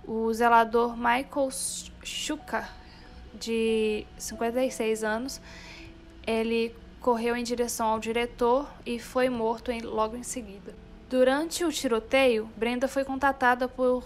O 0.06 0.32
zelador 0.34 0.96
Michael 0.96 1.50
Schuka, 2.04 2.70
de 3.34 4.06
56 4.18 5.04
anos, 5.04 5.42
ele 6.26 6.76
correu 7.02 7.36
em 7.36 7.44
direção 7.44 7.88
ao 7.88 8.00
diretor 8.00 8.70
e 8.86 9.00
foi 9.00 9.30
morto 9.30 9.72
em, 9.72 9.82
logo 9.82 10.16
em 10.16 10.24
seguida. 10.24 10.76
Durante 11.10 11.64
o 11.64 11.72
tiroteio, 11.72 12.50
Brenda 12.58 12.88
foi 12.88 13.04
contatada 13.04 13.68
por 13.68 14.04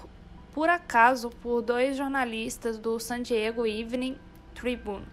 por 0.54 0.68
acaso 0.68 1.30
por 1.42 1.62
dois 1.62 1.96
jornalistas 1.96 2.78
do 2.78 3.00
San 3.00 3.22
Diego 3.22 3.66
Evening 3.66 4.18
Tribune, 4.54 5.06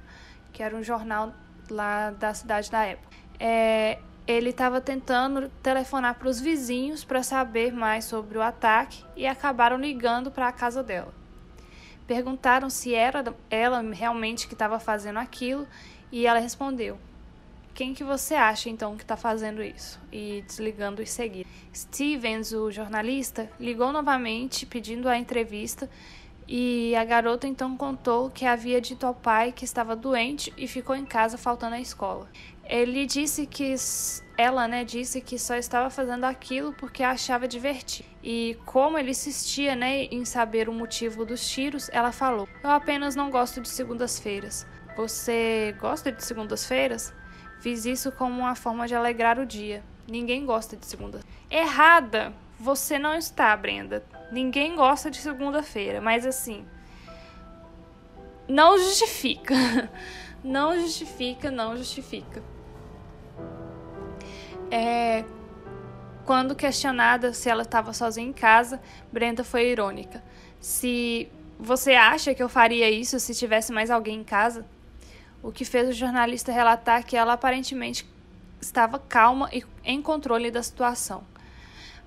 que 0.53 0.63
era 0.63 0.77
um 0.77 0.83
jornal 0.83 1.33
lá 1.71 2.11
da 2.11 2.33
cidade 2.35 2.71
da 2.71 2.85
época. 2.85 3.09
É, 3.39 3.99
ele 4.27 4.51
estava 4.51 4.81
tentando 4.81 5.49
telefonar 5.63 6.17
para 6.17 6.29
os 6.29 6.39
vizinhos 6.41 7.03
para 7.05 7.23
saber 7.23 7.73
mais 7.73 8.05
sobre 8.05 8.37
o 8.37 8.43
ataque 8.43 9.03
e 9.17 9.27
acabaram 9.27 9.79
ligando 9.79 10.31
para 10.31 10.49
a 10.49 10.53
casa 10.53 10.83
dela. 10.83 11.15
Perguntaram 12.07 12.69
se 12.69 12.95
era 12.95 13.25
ela 13.51 13.81
realmente 13.81 14.47
que 14.47 14.55
estava 14.55 14.79
fazendo 14.79 15.19
aquilo 15.19 15.67
e 16.11 16.27
ela 16.27 16.41
respondeu: 16.41 16.99
Quem 17.75 17.95
que 17.95 18.05
você 18.05 18.35
acha 18.35 18.69
então 18.69 18.97
que 18.97 19.03
está 19.03 19.17
fazendo 19.17 19.63
isso? 19.63 20.01
E 20.13 20.43
desligando 20.47 21.03
em 21.03 21.07
seguida. 21.07 21.49
Stevens, 21.75 22.53
o 22.53 22.71
jornalista, 22.71 23.51
ligou 23.59 23.93
novamente 23.93 24.67
pedindo 24.67 25.09
a 25.09 25.19
entrevista 25.19 25.89
e 26.49 26.97
a 26.97 27.05
garota 27.05 27.47
então 27.47 27.77
contou 27.77 28.31
que 28.31 28.47
havia 28.47 28.81
dito 28.81 29.05
ao 29.05 29.15
pai 29.15 29.53
que 29.53 29.67
estava 29.67 29.95
doente 29.95 30.51
e 30.57 30.67
ficou 30.67 30.97
em 30.97 31.05
casa 31.05 31.37
faltando 31.37 31.75
à 31.75 31.81
escola. 31.81 32.27
Ele 32.65 33.05
disse 33.05 33.47
que 33.47 33.75
ela, 34.37 34.67
né, 34.67 34.83
disse 34.83 35.21
que 35.21 35.39
só 35.39 35.57
estava 35.57 35.91
fazendo 35.91 36.25
aquilo 36.25 36.73
porque 36.73 37.03
achava 37.03 37.47
divertido. 37.47 38.09
E 38.23 38.57
como 38.65 38.97
ele 38.99 39.11
insistia, 39.11 39.77
né, 39.77 40.05
em 40.05 40.25
saber 40.25 40.69
o 40.71 40.73
motivo 40.73 41.27
dos 41.27 41.47
tiros, 41.49 41.91
ela 41.93 42.13
falou: 42.13 42.49
"Eu 42.65 42.71
apenas 42.71 43.15
não 43.15 43.31
gosto 43.31 43.61
de 43.61 43.69
segundas-feiras. 43.69 44.67
Você 44.97 45.77
gosta 45.79 46.11
de 46.11 46.25
segundas-feiras? 46.25 47.15
Fiz 47.61 47.85
isso 47.85 48.11
como 48.13 48.41
uma 48.41 48.55
forma 48.55 48.87
de 48.87 48.95
alegrar 48.95 49.39
o 49.39 49.45
dia. 49.47 49.83
Ninguém 50.07 50.47
gosta 50.47 50.77
de 50.77 50.87
segunda. 50.87 51.21
Errada. 51.51 52.33
Você 52.59 52.99
não 52.99 53.15
está, 53.15 53.57
Brenda. 53.57 54.05
Ninguém 54.33 54.75
gosta 54.75 55.11
de 55.11 55.19
segunda-feira, 55.19 56.01
mas 56.01 56.27
assim, 56.27 56.67
não 58.49 58.79
justifica. 58.79 59.55
Não 60.43 60.79
justifica, 60.81 61.51
não 61.51 61.77
justifica. 61.77 62.41
É, 64.71 65.25
quando 66.25 66.55
questionada 66.55 67.33
se 67.33 67.51
ela 67.51 67.63
estava 67.63 67.93
sozinha 67.93 68.29
em 68.29 68.33
casa, 68.33 68.81
Brenda 69.13 69.43
foi 69.43 69.71
irônica. 69.71 70.23
Se 70.61 71.29
você 71.59 71.95
acha 71.95 72.35
que 72.37 72.43
eu 72.43 72.49
faria 72.49 72.89
isso 72.89 73.19
se 73.19 73.35
tivesse 73.35 73.73
mais 73.73 73.91
alguém 73.91 74.21
em 74.21 74.25
casa? 74.25 74.65
O 75.43 75.51
que 75.51 75.65
fez 75.65 75.89
o 75.89 75.93
jornalista 75.93 76.53
relatar 76.53 77.05
que 77.05 77.17
ela 77.17 77.33
aparentemente 77.33 78.09
estava 78.61 78.99
calma 78.99 79.51
e 79.53 79.65
em 79.85 80.01
controle 80.01 80.53
da 80.53 80.63
situação. 80.63 81.25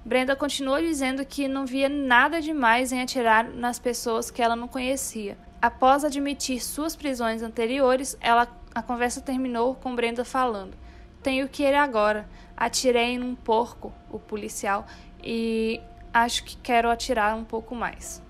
Brenda 0.04 0.36
continuou 0.36 0.80
dizendo 0.80 1.24
que 1.24 1.48
não 1.48 1.66
via 1.66 1.88
nada 1.88 2.42
demais 2.42 2.92
em 2.92 3.02
atirar 3.02 3.44
nas 3.44 3.78
pessoas 3.78 4.32
que 4.32 4.42
ela 4.42 4.56
não 4.56 4.68
conhecia. 4.68 5.38
Após 5.62 6.04
admitir 6.04 6.60
suas 6.60 6.96
prisões 6.96 7.44
anteriores, 7.44 8.18
ela, 8.20 8.48
a 8.74 8.82
conversa 8.82 9.22
terminou 9.22 9.76
com 9.76 9.96
Brenda 9.96 10.26
falando: 10.26 10.74
Tenho 11.22 11.48
que 11.48 11.64
ir 11.64 11.76
agora. 11.76 12.28
Atirei 12.58 13.18
num 13.18 13.36
porco, 13.36 13.94
o 14.10 14.20
policial, 14.20 14.86
e 15.24 15.80
acho 16.14 16.44
que 16.44 16.58
quero 16.58 16.90
atirar 16.90 17.36
um 17.36 17.44
pouco 17.44 17.76
mais. 17.76 18.22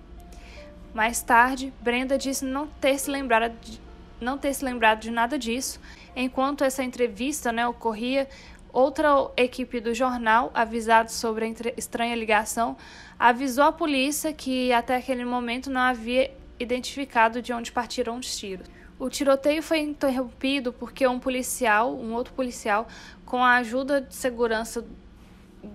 Mais 0.94 1.22
tarde, 1.22 1.72
Brenda 1.80 2.18
disse 2.18 2.44
não 2.44 2.66
ter 2.66 2.98
se 2.98 3.10
lembrado 3.10 3.54
de, 3.60 3.80
não 4.20 4.36
ter 4.36 4.52
se 4.54 4.64
lembrado 4.64 5.00
de 5.00 5.10
nada 5.10 5.38
disso. 5.38 5.80
Enquanto 6.14 6.64
essa 6.64 6.84
entrevista 6.84 7.50
né, 7.50 7.66
ocorria, 7.66 8.28
outra 8.72 9.08
equipe 9.36 9.80
do 9.80 9.94
jornal, 9.94 10.50
avisada 10.54 11.08
sobre 11.08 11.44
a 11.44 11.72
estranha 11.76 12.14
ligação, 12.14 12.76
avisou 13.18 13.64
a 13.64 13.72
polícia 13.72 14.32
que 14.32 14.72
até 14.72 14.96
aquele 14.96 15.24
momento 15.24 15.70
não 15.70 15.80
havia 15.80 16.34
identificado 16.58 17.42
de 17.42 17.52
onde 17.52 17.70
partiram 17.70 18.16
os 18.16 18.36
tiros. 18.36 18.66
O 18.98 19.10
tiroteio 19.10 19.62
foi 19.62 19.80
interrompido 19.80 20.72
porque 20.72 21.06
um 21.06 21.18
policial, 21.18 21.94
um 21.94 22.14
outro 22.14 22.32
policial, 22.34 22.86
com 23.26 23.42
a 23.42 23.56
ajuda 23.56 24.00
de 24.00 24.14
segurança 24.14 24.84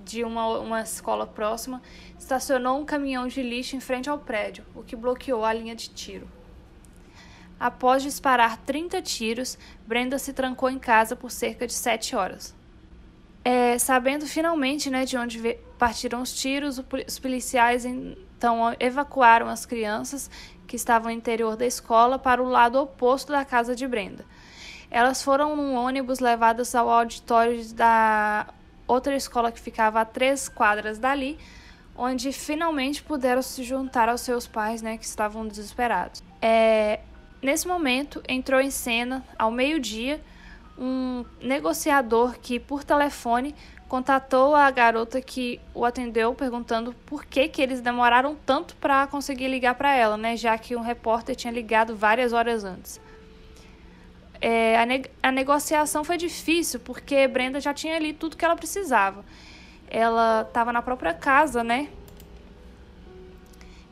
de 0.04 0.24
uma, 0.24 0.60
uma 0.60 0.82
escola 0.82 1.28
próxima, 1.28 1.82
estacionou 2.18 2.80
um 2.80 2.86
caminhão 2.86 3.28
de 3.28 3.42
lixo 3.42 3.76
em 3.76 3.80
frente 3.80 4.10
ao 4.10 4.18
prédio, 4.18 4.66
o 4.76 4.84
que 4.84 4.96
bloqueou 4.96 5.44
a 5.44 5.54
linha 5.54 5.76
de 5.76 5.90
tiro. 5.90 6.28
Após 7.60 8.04
disparar 8.04 8.58
30 8.58 9.02
tiros, 9.02 9.58
Brenda 9.86 10.20
se 10.20 10.32
trancou 10.32 10.70
em 10.70 10.78
casa 10.78 11.16
por 11.16 11.32
cerca 11.32 11.66
de 11.66 11.74
7 11.74 12.16
horas. 12.16 12.56
É, 13.50 13.80
sabendo 13.80 14.28
finalmente 14.28 14.90
né, 14.90 15.06
de 15.06 15.16
onde 15.16 15.58
partiram 15.78 16.22
os 16.22 16.34
tiros, 16.34 16.84
os 17.08 17.18
policiais 17.18 17.86
então 17.86 18.76
evacuaram 18.78 19.48
as 19.48 19.66
crianças 19.66 20.30
que 20.68 20.76
estavam 20.76 21.10
no 21.10 21.18
interior 21.18 21.56
da 21.56 21.66
escola, 21.66 22.20
para 22.20 22.44
o 22.44 22.50
lado 22.50 22.78
oposto 22.78 23.32
da 23.32 23.46
casa 23.46 23.74
de 23.74 23.88
Brenda. 23.88 24.26
Elas 24.92 25.24
foram 25.24 25.56
num 25.56 25.76
ônibus 25.76 26.20
levadas 26.20 26.76
ao 26.76 26.90
auditório 26.90 27.74
da 27.74 28.48
outra 28.86 29.16
escola 29.16 29.50
que 29.50 29.62
ficava 29.62 30.02
a 30.02 30.06
três 30.06 30.50
quadras 30.50 31.00
dali, 31.00 31.40
onde 31.96 32.34
finalmente 32.34 33.02
puderam 33.02 33.42
se 33.42 33.64
juntar 33.64 34.10
aos 34.10 34.20
seus 34.20 34.46
pais, 34.46 34.82
né, 34.82 34.98
que 34.98 35.06
estavam 35.06 35.48
desesperados. 35.48 36.22
É, 36.42 37.00
nesse 37.42 37.66
momento, 37.66 38.22
entrou 38.28 38.60
em 38.60 38.72
cena, 38.72 39.24
ao 39.40 39.50
meio-dia, 39.50 40.22
um 40.78 41.26
negociador 41.42 42.38
que, 42.40 42.60
por 42.60 42.84
telefone, 42.84 43.56
contatou 43.88 44.54
a 44.54 44.70
garota 44.70 45.22
que 45.22 45.60
o 45.74 45.86
atendeu 45.86 46.34
perguntando 46.34 46.94
por 47.06 47.26
que, 47.26 47.48
que 47.48 47.62
eles 47.62 47.82
demoraram 47.82 48.36
tanto 48.46 48.76
para 48.76 49.08
conseguir 49.08 49.48
ligar 49.48 49.76
para 49.76 49.94
ela, 49.96 50.18
né? 50.18 50.36
Já 50.36 50.58
que 50.58 50.76
um 50.76 50.82
repórter 50.82 51.36
tinha 51.36 51.52
ligado 51.52 51.96
várias 51.96 52.34
horas 52.34 52.64
antes. 52.64 53.00
É, 54.40 54.78
a, 54.78 54.86
ne 54.86 55.04
a 55.24 55.32
negociação 55.32 56.04
foi 56.04 56.18
difícil 56.18 56.80
porque 56.80 57.28
Brenda 57.28 57.60
já 57.60 57.74
tinha 57.74 57.96
ali 57.96 58.14
tudo 58.14 58.38
que 58.38 58.46
ela 58.46 58.56
precisava. 58.56 59.26
Ela 59.90 60.42
estava 60.42 60.72
na 60.72 60.82
própria 60.82 61.14
casa, 61.14 61.64
né? 61.64 61.90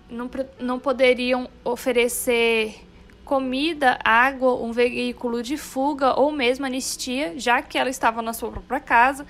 Não, 0.10 0.30
não 0.60 0.78
poderiam 0.78 1.50
oferecer 1.64 2.86
comida, 3.26 4.00
água, 4.04 4.56
um 4.56 4.72
veículo 4.72 5.42
de 5.42 5.58
fuga 5.58 6.18
ou 6.18 6.32
mesmo 6.32 6.66
anistia, 6.66 7.34
já 7.38 7.62
que 7.62 7.78
ela 7.78 7.90
estava 7.90 8.22
na 8.22 8.32
sua 8.32 8.52
própria 8.52 8.80
casa. 8.80 9.26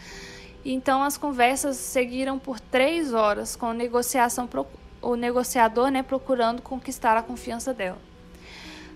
Então 0.63 1.01
as 1.01 1.17
conversas 1.17 1.77
seguiram 1.77 2.38
por 2.38 2.60
três 2.60 3.13
horas, 3.13 3.55
com 3.55 3.71
negociação, 3.71 4.49
o 5.01 5.15
negociador 5.15 5.89
né, 5.89 6.03
procurando 6.03 6.62
conquistar 6.62 7.15
a 7.15 7.23
confiança 7.23 7.73
dela. 7.73 7.97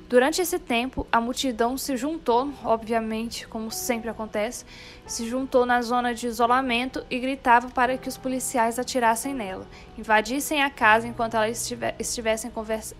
Durante 0.09 0.41
esse 0.41 0.57
tempo, 0.57 1.05
a 1.11 1.21
multidão 1.21 1.77
se 1.77 1.95
juntou, 1.95 2.51
obviamente, 2.65 3.47
como 3.47 3.69
sempre 3.69 4.09
acontece, 4.09 4.65
se 5.05 5.29
juntou 5.29 5.67
na 5.67 5.83
zona 5.83 6.15
de 6.15 6.25
isolamento 6.25 7.05
e 7.11 7.19
gritava 7.19 7.69
para 7.69 7.95
que 7.95 8.09
os 8.09 8.17
policiais 8.17 8.79
atirassem 8.79 9.35
nela, 9.35 9.67
invadissem 9.95 10.63
a 10.63 10.69
casa 10.69 11.07
enquanto 11.07 11.35
ela 11.35 11.47
estivessem 11.47 12.49
conversa... 12.49 12.95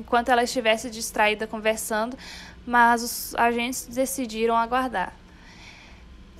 enquanto 0.00 0.30
ela 0.30 0.42
estivesse 0.42 0.90
distraída 0.90 1.46
conversando, 1.46 2.16
mas 2.66 3.02
os 3.02 3.34
agentes 3.36 3.86
decidiram 3.86 4.56
aguardar. 4.56 5.14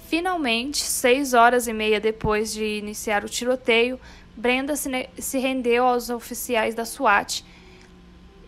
Finalmente, 0.08 0.78
seis 0.78 1.34
horas 1.34 1.68
e 1.68 1.72
meia 1.72 2.00
depois 2.00 2.52
de 2.52 2.64
iniciar 2.64 3.24
o 3.24 3.28
tiroteio, 3.28 4.00
Brenda 4.36 4.74
se, 4.74 5.08
se 5.18 5.38
rendeu 5.38 5.86
aos 5.86 6.10
oficiais 6.10 6.74
da 6.74 6.84
SWAT 6.84 7.44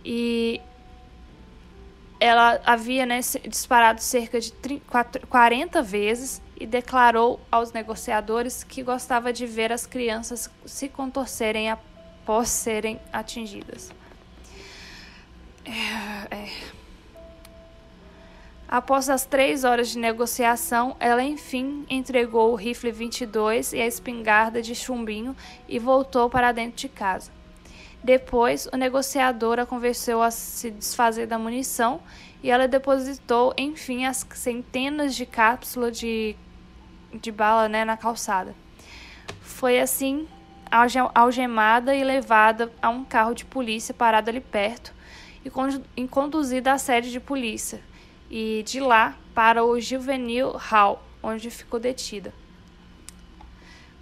e 0.04 0.60
ela 2.18 2.60
havia 2.64 3.04
né, 3.04 3.20
disparado 3.48 4.00
cerca 4.00 4.40
de 4.40 4.52
40 5.28 5.82
vezes 5.82 6.40
e 6.58 6.66
declarou 6.66 7.40
aos 7.50 7.72
negociadores 7.72 8.64
que 8.64 8.82
gostava 8.82 9.32
de 9.32 9.46
ver 9.46 9.72
as 9.72 9.86
crianças 9.86 10.48
se 10.64 10.88
contorcerem 10.88 11.70
após 11.70 12.48
serem 12.48 13.00
atingidas. 13.12 13.92
É, 15.64 16.34
é. 16.34 16.48
Após 18.68 19.10
as 19.10 19.26
três 19.26 19.64
horas 19.64 19.90
de 19.90 19.98
negociação, 19.98 20.96
ela 20.98 21.22
enfim 21.22 21.84
entregou 21.90 22.52
o 22.52 22.54
rifle 22.54 22.90
22 22.90 23.74
e 23.74 23.80
a 23.80 23.86
espingarda 23.86 24.62
de 24.62 24.74
chumbinho 24.74 25.36
e 25.68 25.78
voltou 25.78 26.30
para 26.30 26.52
dentro 26.52 26.78
de 26.78 26.88
casa. 26.88 27.30
Depois, 28.02 28.66
o 28.72 28.76
negociador 28.76 29.60
a 29.60 29.66
convenceu 29.66 30.22
a 30.22 30.30
se 30.30 30.70
desfazer 30.70 31.26
da 31.26 31.38
munição 31.38 32.00
e 32.42 32.50
ela 32.50 32.66
depositou, 32.66 33.54
enfim, 33.58 34.06
as 34.06 34.26
centenas 34.34 35.14
de 35.14 35.26
cápsulas 35.26 35.96
de, 35.96 36.34
de 37.12 37.30
bala 37.30 37.68
né, 37.68 37.84
na 37.84 37.96
calçada. 37.96 38.54
Foi 39.42 39.78
assim 39.78 40.26
algemada 41.14 41.94
e 41.94 42.02
levada 42.02 42.72
a 42.80 42.88
um 42.88 43.04
carro 43.04 43.34
de 43.34 43.44
polícia 43.44 43.92
parado 43.92 44.30
ali 44.30 44.40
perto 44.40 44.94
e 45.44 46.06
conduzida 46.06 46.72
à 46.72 46.78
sede 46.78 47.10
de 47.10 47.20
polícia, 47.20 47.80
e 48.30 48.62
de 48.64 48.80
lá 48.80 49.16
para 49.34 49.64
o 49.64 49.80
Juvenil 49.80 50.52
Hall, 50.52 51.02
onde 51.22 51.50
ficou 51.50 51.80
detida. 51.80 52.32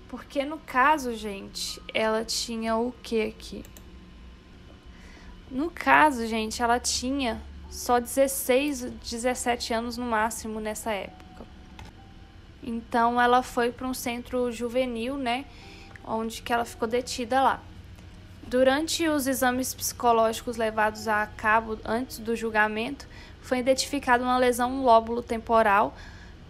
Porque 0.08 0.44
no 0.44 0.58
caso, 0.58 1.14
gente, 1.14 1.80
ela 1.94 2.24
tinha 2.24 2.76
o 2.76 2.92
que 3.02 3.22
aqui? 3.22 3.64
No 5.50 5.70
caso, 5.70 6.26
gente, 6.26 6.62
ela 6.62 6.78
tinha 6.78 7.40
só 7.70 8.00
16, 8.00 8.82
17 8.82 9.72
anos 9.72 9.96
no 9.96 10.04
máximo 10.04 10.60
nessa 10.60 10.90
época. 10.92 11.46
Então 12.62 13.20
ela 13.20 13.42
foi 13.42 13.72
para 13.72 13.86
um 13.86 13.94
centro 13.94 14.52
juvenil, 14.52 15.16
né, 15.16 15.44
onde 16.04 16.42
que 16.42 16.52
ela 16.52 16.64
ficou 16.64 16.86
detida 16.86 17.40
lá. 17.40 17.62
Durante 18.50 19.06
os 19.06 19.28
exames 19.28 19.72
psicológicos 19.72 20.56
levados 20.56 21.06
a 21.06 21.24
cabo 21.24 21.78
antes 21.84 22.18
do 22.18 22.34
julgamento, 22.34 23.06
foi 23.40 23.58
identificada 23.58 24.24
uma 24.24 24.36
lesão 24.38 24.70
no 24.70 24.82
lóbulo 24.82 25.22
temporal 25.22 25.94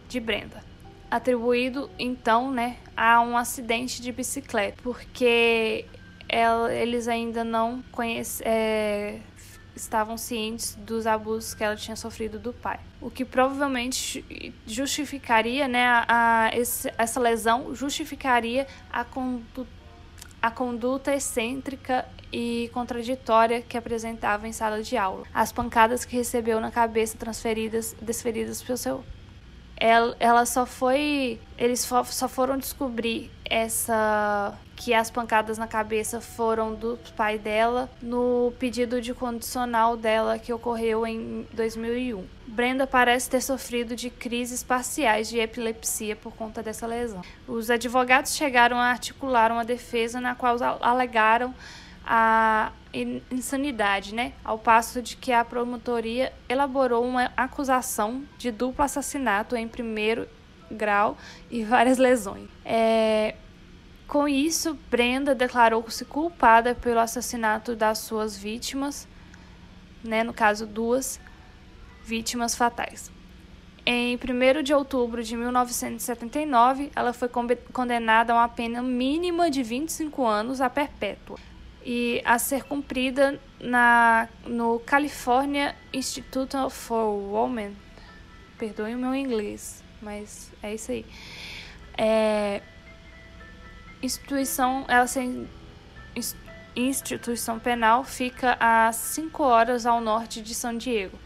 de 0.08 0.18
Brenda, 0.18 0.64
atribuído 1.10 1.90
então, 1.98 2.50
né, 2.50 2.78
a 2.96 3.20
um 3.20 3.36
acidente 3.36 4.00
de 4.00 4.10
bicicleta, 4.12 4.78
porque 4.82 5.84
ela, 6.26 6.72
eles 6.72 7.06
ainda 7.06 7.44
não 7.44 7.84
conhece, 7.92 8.42
é, 8.46 9.20
estavam 9.76 10.16
cientes 10.16 10.76
dos 10.76 11.06
abusos 11.06 11.52
que 11.52 11.62
ela 11.62 11.76
tinha 11.76 11.96
sofrido 11.96 12.38
do 12.38 12.54
pai, 12.54 12.80
o 12.98 13.10
que 13.10 13.26
provavelmente 13.26 14.54
justificaria, 14.66 15.68
né, 15.68 15.84
a, 15.86 16.06
a 16.08 16.56
esse, 16.56 16.90
essa 16.96 17.20
lesão 17.20 17.74
justificaria 17.74 18.66
a 18.90 19.04
conduta, 19.04 19.79
a 20.40 20.50
conduta 20.50 21.14
excêntrica 21.14 22.06
e 22.32 22.70
contraditória 22.72 23.60
que 23.60 23.76
apresentava 23.76 24.46
em 24.46 24.52
sala 24.52 24.82
de 24.82 24.96
aula, 24.96 25.24
as 25.34 25.52
pancadas 25.52 26.04
que 26.04 26.16
recebeu 26.16 26.60
na 26.60 26.70
cabeça 26.70 27.16
transferidas, 27.18 27.96
desferidas 28.00 28.62
pelo 28.62 28.78
seu 28.78 29.04
ela, 29.80 30.14
ela 30.20 30.44
só 30.44 30.66
foi. 30.66 31.40
Eles 31.56 31.80
só 31.80 32.28
foram 32.28 32.58
descobrir 32.58 33.30
essa. 33.50 34.56
que 34.76 34.94
as 34.94 35.10
pancadas 35.10 35.58
na 35.58 35.66
cabeça 35.66 36.22
foram 36.22 36.74
do 36.74 36.98
pai 37.14 37.38
dela 37.38 37.90
no 38.00 38.50
pedido 38.58 38.98
de 38.98 39.12
condicional 39.12 39.94
dela 39.94 40.38
que 40.38 40.54
ocorreu 40.54 41.06
em 41.06 41.46
2001. 41.52 42.24
Brenda 42.46 42.86
parece 42.86 43.28
ter 43.28 43.42
sofrido 43.42 43.94
de 43.94 44.08
crises 44.08 44.62
parciais 44.62 45.28
de 45.28 45.38
epilepsia 45.38 46.16
por 46.16 46.32
conta 46.32 46.62
dessa 46.62 46.86
lesão. 46.86 47.20
Os 47.46 47.70
advogados 47.70 48.34
chegaram 48.34 48.78
a 48.78 48.86
articular 48.86 49.52
uma 49.52 49.64
defesa 49.66 50.18
na 50.18 50.34
qual 50.34 50.56
alegaram 50.80 51.54
a 52.04 52.72
insanidade, 53.30 54.14
né? 54.14 54.32
Ao 54.44 54.58
passo 54.58 55.00
de 55.02 55.16
que 55.16 55.32
a 55.32 55.44
promotoria 55.44 56.32
elaborou 56.48 57.04
uma 57.04 57.30
acusação 57.36 58.22
de 58.38 58.50
duplo 58.50 58.84
assassinato 58.84 59.54
em 59.54 59.68
primeiro 59.68 60.26
grau 60.70 61.16
e 61.50 61.64
várias 61.64 61.98
lesões. 61.98 62.48
É... 62.64 63.34
Com 64.06 64.26
isso, 64.26 64.76
Brenda 64.90 65.36
declarou-se 65.36 66.04
culpada 66.04 66.74
pelo 66.74 66.98
assassinato 66.98 67.76
das 67.76 67.98
suas 67.98 68.36
vítimas, 68.36 69.06
né? 70.02 70.24
No 70.24 70.32
caso, 70.32 70.66
duas 70.66 71.20
vítimas 72.02 72.56
fatais. 72.56 73.10
Em 73.86 74.16
1 74.16 74.62
de 74.62 74.74
outubro 74.74 75.22
de 75.22 75.36
1979, 75.36 76.90
ela 76.94 77.12
foi 77.12 77.28
condenada 77.72 78.32
a 78.32 78.36
uma 78.36 78.48
pena 78.48 78.82
mínima 78.82 79.50
de 79.50 79.62
25 79.62 80.26
anos 80.26 80.60
a 80.60 80.68
perpétua 80.68 81.38
e 81.84 82.20
a 82.24 82.38
ser 82.38 82.64
cumprida 82.64 83.40
na, 83.58 84.28
no 84.44 84.80
California 84.80 85.74
Institute 85.92 86.54
for 86.70 87.06
Women. 87.06 87.76
Perdoem 88.58 88.94
o 88.94 88.98
meu 88.98 89.14
inglês, 89.14 89.82
mas 90.00 90.50
é 90.62 90.74
isso 90.74 90.90
aí. 90.90 91.04
É, 91.96 92.62
instituição, 94.02 94.84
ela 94.88 95.06
sem, 95.06 95.48
instituição 96.74 97.58
penal 97.58 98.04
fica 98.04 98.56
a 98.60 98.92
5 98.92 99.42
horas 99.42 99.86
ao 99.86 100.00
norte 100.00 100.40
de 100.40 100.54
São 100.54 100.76
Diego. 100.76 101.18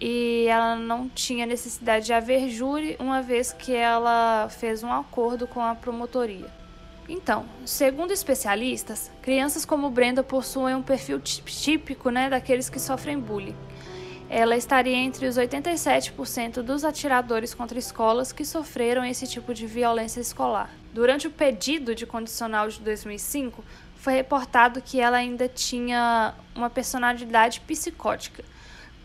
E 0.00 0.46
ela 0.48 0.76
não 0.76 1.08
tinha 1.08 1.46
necessidade 1.46 2.06
de 2.06 2.12
haver 2.12 2.50
júri, 2.50 2.96
uma 2.98 3.22
vez 3.22 3.52
que 3.52 3.74
ela 3.74 4.48
fez 4.50 4.82
um 4.82 4.92
acordo 4.92 5.46
com 5.46 5.62
a 5.62 5.74
promotoria. 5.74 6.52
Então, 7.08 7.46
segundo 7.64 8.10
especialistas, 8.10 9.10
crianças 9.22 9.64
como 9.64 9.88
Brenda 9.90 10.22
possuem 10.22 10.74
um 10.74 10.82
perfil 10.82 11.20
típico 11.20 12.10
né, 12.10 12.28
daqueles 12.28 12.68
que 12.68 12.80
sofrem 12.80 13.18
bullying. 13.18 13.54
Ela 14.28 14.56
estaria 14.56 14.96
entre 14.96 15.26
os 15.26 15.36
87% 15.36 16.62
dos 16.62 16.84
atiradores 16.84 17.54
contra 17.54 17.78
escolas 17.78 18.32
que 18.32 18.44
sofreram 18.44 19.04
esse 19.04 19.26
tipo 19.26 19.54
de 19.54 19.66
violência 19.66 20.20
escolar. 20.20 20.70
Durante 20.92 21.26
o 21.26 21.30
pedido 21.30 21.94
de 21.94 22.06
condicional 22.06 22.68
de 22.68 22.80
2005, 22.80 23.64
foi 23.96 24.14
reportado 24.14 24.82
que 24.82 25.00
ela 25.00 25.16
ainda 25.16 25.48
tinha 25.48 26.34
uma 26.54 26.68
personalidade 26.68 27.60
psicótica, 27.60 28.44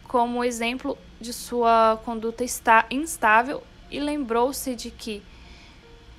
como 0.07 0.43
exemplo 0.43 0.97
de 1.19 1.31
sua 1.33 2.01
conduta 2.03 2.43
instável, 2.89 3.63
e 3.89 3.99
lembrou-se 3.99 4.75
de 4.75 4.89
que, 4.89 5.21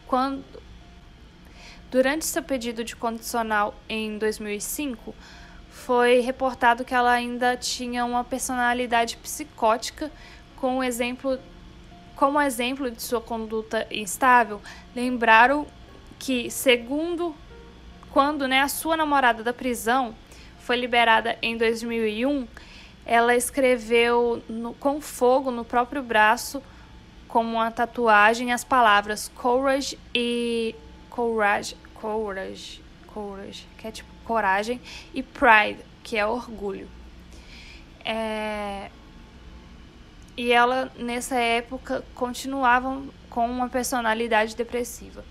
quando 0.06 0.44
Durante 1.92 2.24
seu 2.24 2.42
pedido 2.42 2.82
de 2.82 2.96
condicional 2.96 3.74
em 3.86 4.16
2005, 4.16 5.14
foi 5.84 6.20
reportado 6.20 6.84
que 6.84 6.94
ela 6.94 7.10
ainda 7.10 7.56
tinha 7.56 8.04
uma 8.04 8.22
personalidade 8.22 9.16
psicótica, 9.16 10.12
com 10.56 10.82
exemplo, 10.82 11.38
como 12.14 12.40
exemplo 12.40 12.88
de 12.88 13.02
sua 13.02 13.20
conduta 13.20 13.84
instável, 13.90 14.60
lembraram 14.94 15.66
que, 16.20 16.48
segundo 16.50 17.34
quando 18.12 18.46
né, 18.46 18.60
a 18.60 18.68
sua 18.68 18.96
namorada 18.96 19.42
da 19.42 19.52
prisão 19.52 20.14
foi 20.60 20.76
liberada 20.76 21.36
em 21.42 21.56
2001, 21.56 22.46
ela 23.04 23.34
escreveu 23.34 24.40
no, 24.48 24.74
com 24.74 25.00
fogo 25.00 25.50
no 25.50 25.64
próprio 25.64 26.02
braço, 26.02 26.62
como 27.26 27.54
uma 27.54 27.72
tatuagem, 27.72 28.52
as 28.52 28.62
palavras 28.62 29.26
courage 29.34 29.98
e 30.14 30.76
courage, 31.10 31.76
courage, 31.94 32.80
courage, 33.08 33.66
que 33.76 33.88
é 33.88 33.90
tipo 33.90 34.12
coragem, 34.32 34.80
e 35.12 35.22
pride, 35.22 35.80
que 36.02 36.16
é 36.16 36.26
orgulho. 36.26 36.88
É... 38.02 38.90
E 40.34 40.50
ela, 40.50 40.90
nessa 40.96 41.36
época, 41.36 42.02
continuava 42.14 43.02
com 43.28 43.44
uma 43.46 43.68
personalidade 43.68 44.56
depressiva. 44.56 45.22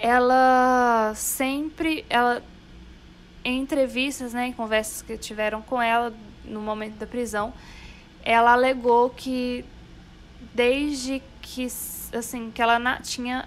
Ela 0.00 1.12
sempre, 1.16 2.04
ela, 2.08 2.40
em 3.44 3.60
entrevistas, 3.60 4.32
né, 4.32 4.46
em 4.46 4.52
conversas 4.52 5.02
que 5.02 5.18
tiveram 5.18 5.60
com 5.60 5.82
ela 5.82 6.14
no 6.44 6.60
momento 6.60 6.94
da 6.94 7.06
prisão, 7.06 7.52
ela 8.22 8.52
alegou 8.52 9.10
que 9.10 9.64
desde 10.54 11.20
que, 11.42 11.66
assim, 12.16 12.52
que 12.52 12.62
ela 12.62 12.78
na, 12.78 13.00
tinha 13.00 13.44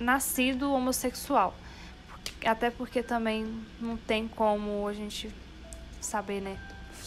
nascido 0.00 0.72
homossexual. 0.72 1.54
Até 2.44 2.70
porque 2.70 3.02
também 3.02 3.46
não 3.80 3.96
tem 3.96 4.28
como 4.28 4.86
a 4.86 4.92
gente 4.92 5.30
saber, 6.00 6.40
né? 6.40 6.58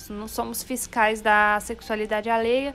Não 0.10 0.28
somos 0.28 0.64
fiscais 0.64 1.22
da 1.22 1.60
sexualidade 1.60 2.30
alheia, 2.30 2.74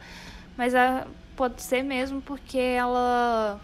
mas 0.57 0.75
a, 0.75 1.07
pode 1.37 1.61
ser 1.63 1.83
mesmo 1.83 2.23
porque 2.23 2.59
ela 2.59 3.61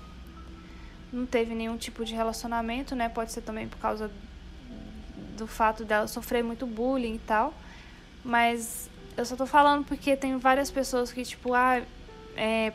não 1.13 1.25
teve 1.25 1.55
nenhum 1.55 1.77
tipo 1.77 2.05
de 2.05 2.15
relacionamento, 2.15 2.95
né? 2.95 3.09
Pode 3.09 3.33
ser 3.33 3.43
também 3.43 3.69
por 3.69 3.79
causa 3.79 4.11
do 5.37 5.47
fato 5.47 5.85
dela 5.85 6.07
sofrer 6.07 6.43
muito 6.43 6.67
bullying 6.67 7.15
e 7.15 7.21
tal. 7.21 7.55
Mas 8.25 8.91
eu 9.17 9.25
só 9.25 9.37
tô 9.37 9.47
falando 9.47 9.85
porque 9.85 10.17
tem 10.17 10.37
várias 10.37 10.71
pessoas 10.71 11.13
que, 11.13 11.25
tipo, 11.25 11.55
ah, 11.55 11.83
é, 12.37 12.73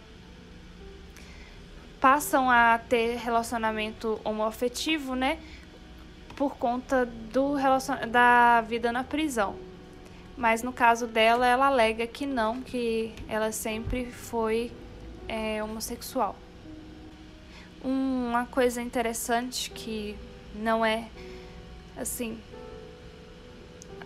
passam 1.99 2.49
a 2.49 2.78
ter 2.78 3.17
relacionamento 3.17 4.19
homoafetivo, 4.23 5.15
né? 5.15 5.39
Por 6.36 6.58
conta 6.58 7.06
do 7.06 7.54
relacion... 7.54 7.95
da 8.10 8.62
vida 8.62 8.91
na 8.91 9.04
prisão. 9.04 9.56
Mas 10.38 10.62
no 10.62 10.74
caso 10.74 11.08
dela, 11.08 11.48
ela 11.48 11.67
alega 11.67 12.06
que 12.06 12.26
não, 12.26 12.62
que 12.62 13.13
ela 13.28 13.52
sempre 13.52 14.12
foi 14.12 14.71
é, 15.28 15.63
homossexual. 15.63 16.36
Uma 17.84 18.45
coisa 18.45 18.82
interessante 18.82 19.69
que 19.69 20.17
não 20.56 20.86
é 20.86 21.08
assim 21.95 22.38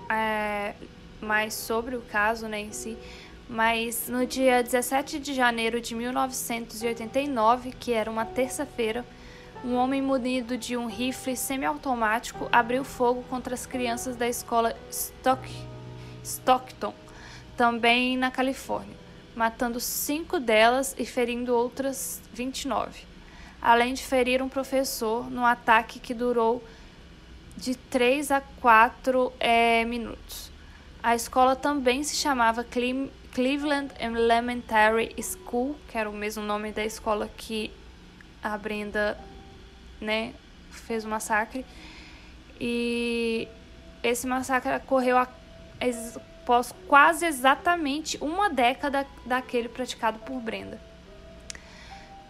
é, 0.10 0.74
mais 1.22 1.54
sobre 1.54 1.96
o 1.96 2.02
caso 2.02 2.48
né, 2.48 2.60
em 2.60 2.72
si, 2.72 2.98
mas 3.48 4.08
no 4.08 4.26
dia 4.26 4.62
17 4.62 5.20
de 5.20 5.34
janeiro 5.34 5.82
de 5.82 5.96
1989, 5.96 7.72
que 7.72 7.94
era 7.94 8.10
uma 8.10 8.26
terça-feira, 8.26 9.06
um 9.64 9.76
homem 9.76 10.02
munido 10.02 10.58
de 10.58 10.78
um 10.78 10.88
rifle 10.88 11.36
semiautomático 11.36 12.48
abriu 12.52 12.84
fogo 12.84 13.24
contra 13.30 13.54
as 13.54 13.66
crianças 13.66 14.16
da 14.16 14.28
escola 14.28 14.76
Stock, 14.90 15.50
Stockton, 16.24 16.94
também 17.58 18.18
na 18.18 18.32
Califórnia, 18.32 18.96
matando 19.36 19.80
cinco 19.80 20.40
delas 20.40 20.96
e 20.98 21.06
ferindo 21.06 21.54
outras 21.54 22.22
29, 22.34 23.04
além 23.62 23.94
de 23.94 24.04
ferir 24.04 24.42
um 24.42 24.48
professor 24.48 25.30
num 25.30 25.46
ataque 25.46 26.00
que 26.00 26.14
durou 26.14 26.64
de 27.58 27.76
3 27.76 28.32
a 28.32 28.42
4 28.62 29.34
é, 29.40 29.84
minutos. 29.84 30.50
A 31.04 31.16
escola 31.16 31.56
também 31.56 32.04
se 32.04 32.16
chamava 32.16 32.64
Cle 32.64 33.12
Cleveland 33.34 33.94
Elementary 34.00 35.16
School, 35.22 35.76
que 35.88 35.98
era 35.98 36.10
o 36.10 36.14
mesmo 36.14 36.44
nome 36.44 36.72
da 36.72 36.84
escola 36.84 37.30
que 37.38 37.72
a 38.42 38.58
Brenda 38.58 39.18
né, 40.00 40.34
fez 40.70 41.06
o 41.06 41.08
massacre. 41.08 41.66
E 42.60 43.48
esse 44.04 44.28
massacre 44.28 44.76
ocorreu 44.76 45.18
após 45.18 46.74
quase 46.88 47.26
exatamente 47.26 48.18
uma 48.22 48.50
década 48.50 49.06
daquele 49.26 49.70
praticado 49.70 50.20
por 50.20 50.40
Brenda. 50.42 50.80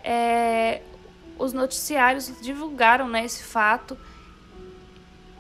É, 0.04 0.82
os 1.38 1.54
noticiários 1.54 2.32
divulgaram 2.42 3.08
né, 3.08 3.26
esse 3.26 3.44
fato 3.44 3.98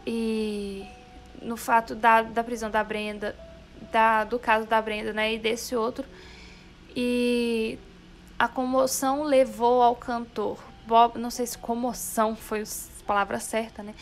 e 0.05 0.85
no 1.41 1.55
fato 1.55 1.95
da, 1.95 2.21
da 2.21 2.43
prisão 2.43 2.69
da 2.69 2.83
Brenda, 2.83 3.35
da, 3.91 4.23
do 4.23 4.39
caso 4.39 4.65
da 4.65 4.81
Brenda 4.81 5.13
né, 5.13 5.33
e 5.33 5.39
desse 5.39 5.75
outro. 5.75 6.05
E 6.95 7.77
a 8.37 8.47
comoção 8.47 9.23
levou 9.23 9.81
ao 9.81 9.95
cantor 9.95 10.68
Bob, 10.89 11.19
não 11.19 11.29
sei 11.29 11.45
se 11.45 11.55
comoção 11.55 12.35
foi 12.35 12.63
a 12.63 12.65
palavra 13.05 13.39
certa, 13.39 13.83
né? 13.83 13.93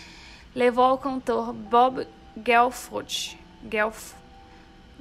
Levou 0.56 0.86
ao 0.86 0.98
cantor 0.98 1.52
Bob 1.52 2.08
Geldof, 2.46 3.36
Gelf, 3.70 4.14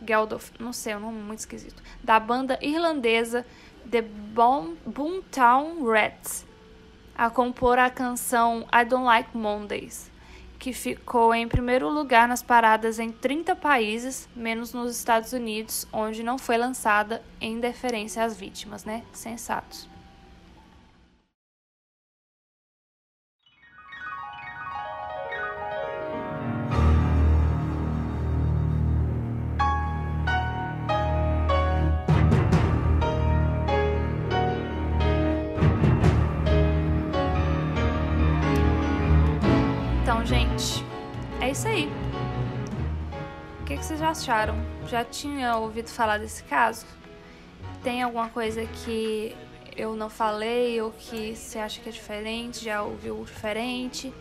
Geldof, 0.04 0.50
não 0.58 0.72
sei, 0.72 0.94
é 0.94 0.96
um 0.96 1.00
nome 1.00 1.22
muito 1.22 1.38
esquisito, 1.38 1.80
da 2.02 2.18
banda 2.18 2.58
irlandesa 2.60 3.46
The 3.88 4.02
Boomtown 4.02 5.84
Rats, 5.84 6.44
a 7.16 7.30
compor 7.30 7.78
a 7.78 7.88
canção 7.88 8.66
I 8.74 8.84
Don't 8.84 9.04
Like 9.04 9.36
Mondays, 9.36 10.10
que 10.58 10.72
ficou 10.72 11.32
em 11.32 11.46
primeiro 11.46 11.88
lugar 11.88 12.26
nas 12.26 12.42
paradas 12.42 12.98
em 12.98 13.12
30 13.12 13.54
países, 13.54 14.28
menos 14.34 14.72
nos 14.72 14.96
Estados 14.96 15.32
Unidos, 15.32 15.86
onde 15.92 16.24
não 16.24 16.36
foi 16.36 16.58
lançada 16.58 17.22
em 17.40 17.60
deferência 17.60 18.24
às 18.24 18.36
vítimas, 18.36 18.84
né? 18.84 19.04
Sensatos. 19.12 19.95
Acharam? 44.26 44.56
Já 44.88 45.04
tinha 45.04 45.56
ouvido 45.56 45.88
falar 45.88 46.18
desse 46.18 46.42
caso? 46.42 46.84
Tem 47.84 48.02
alguma 48.02 48.28
coisa 48.28 48.66
que 48.66 49.36
eu 49.76 49.94
não 49.94 50.10
falei 50.10 50.80
ou 50.80 50.90
que 50.90 51.36
você 51.36 51.60
acha 51.60 51.80
que 51.80 51.88
é 51.88 51.92
diferente? 51.92 52.64
Já 52.64 52.82
ouviu 52.82 53.22
diferente? 53.24 54.12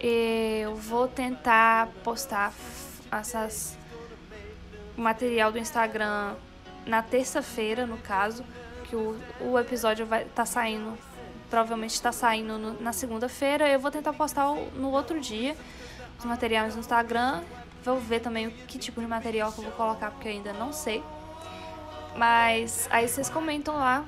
Eu 0.00 0.76
vou 0.76 1.08
tentar 1.08 1.88
postar 2.04 2.52
essas 3.10 3.76
material 4.96 5.50
do 5.50 5.58
Instagram 5.58 6.36
na 6.86 7.02
terça-feira, 7.02 7.84
no 7.86 7.96
caso, 7.96 8.44
que 8.84 8.94
o, 8.94 9.18
o 9.40 9.58
episódio 9.58 10.06
vai 10.06 10.24
tá 10.24 10.46
saindo, 10.46 10.96
provavelmente 11.50 11.94
está 11.94 12.12
saindo 12.12 12.58
no, 12.58 12.80
na 12.80 12.92
segunda-feira. 12.92 13.68
Eu 13.68 13.80
vou 13.80 13.90
tentar 13.90 14.12
postar 14.12 14.54
no 14.76 14.92
outro 14.92 15.18
dia 15.18 15.56
os 16.16 16.24
materiais 16.24 16.74
no 16.74 16.80
Instagram. 16.80 17.42
Vou 17.84 17.98
ver 17.98 18.20
também 18.20 18.50
que 18.50 18.78
tipo 18.78 19.00
de 19.00 19.06
material 19.06 19.52
que 19.52 19.58
eu 19.58 19.64
vou 19.64 19.72
colocar, 19.72 20.10
porque 20.10 20.28
eu 20.28 20.32
ainda 20.32 20.52
não 20.52 20.72
sei. 20.72 21.02
Mas 22.16 22.88
aí 22.90 23.06
vocês 23.06 23.28
comentam 23.28 23.76
lá, 23.76 24.04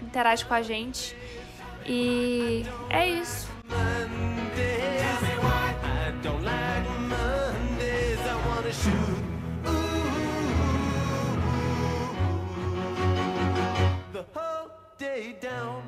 interage 0.00 0.44
com 0.44 0.54
a 0.54 0.62
gente. 0.62 1.16
E 1.86 2.64
é 2.88 3.08
isso. 3.08 3.48
down. 15.40 15.82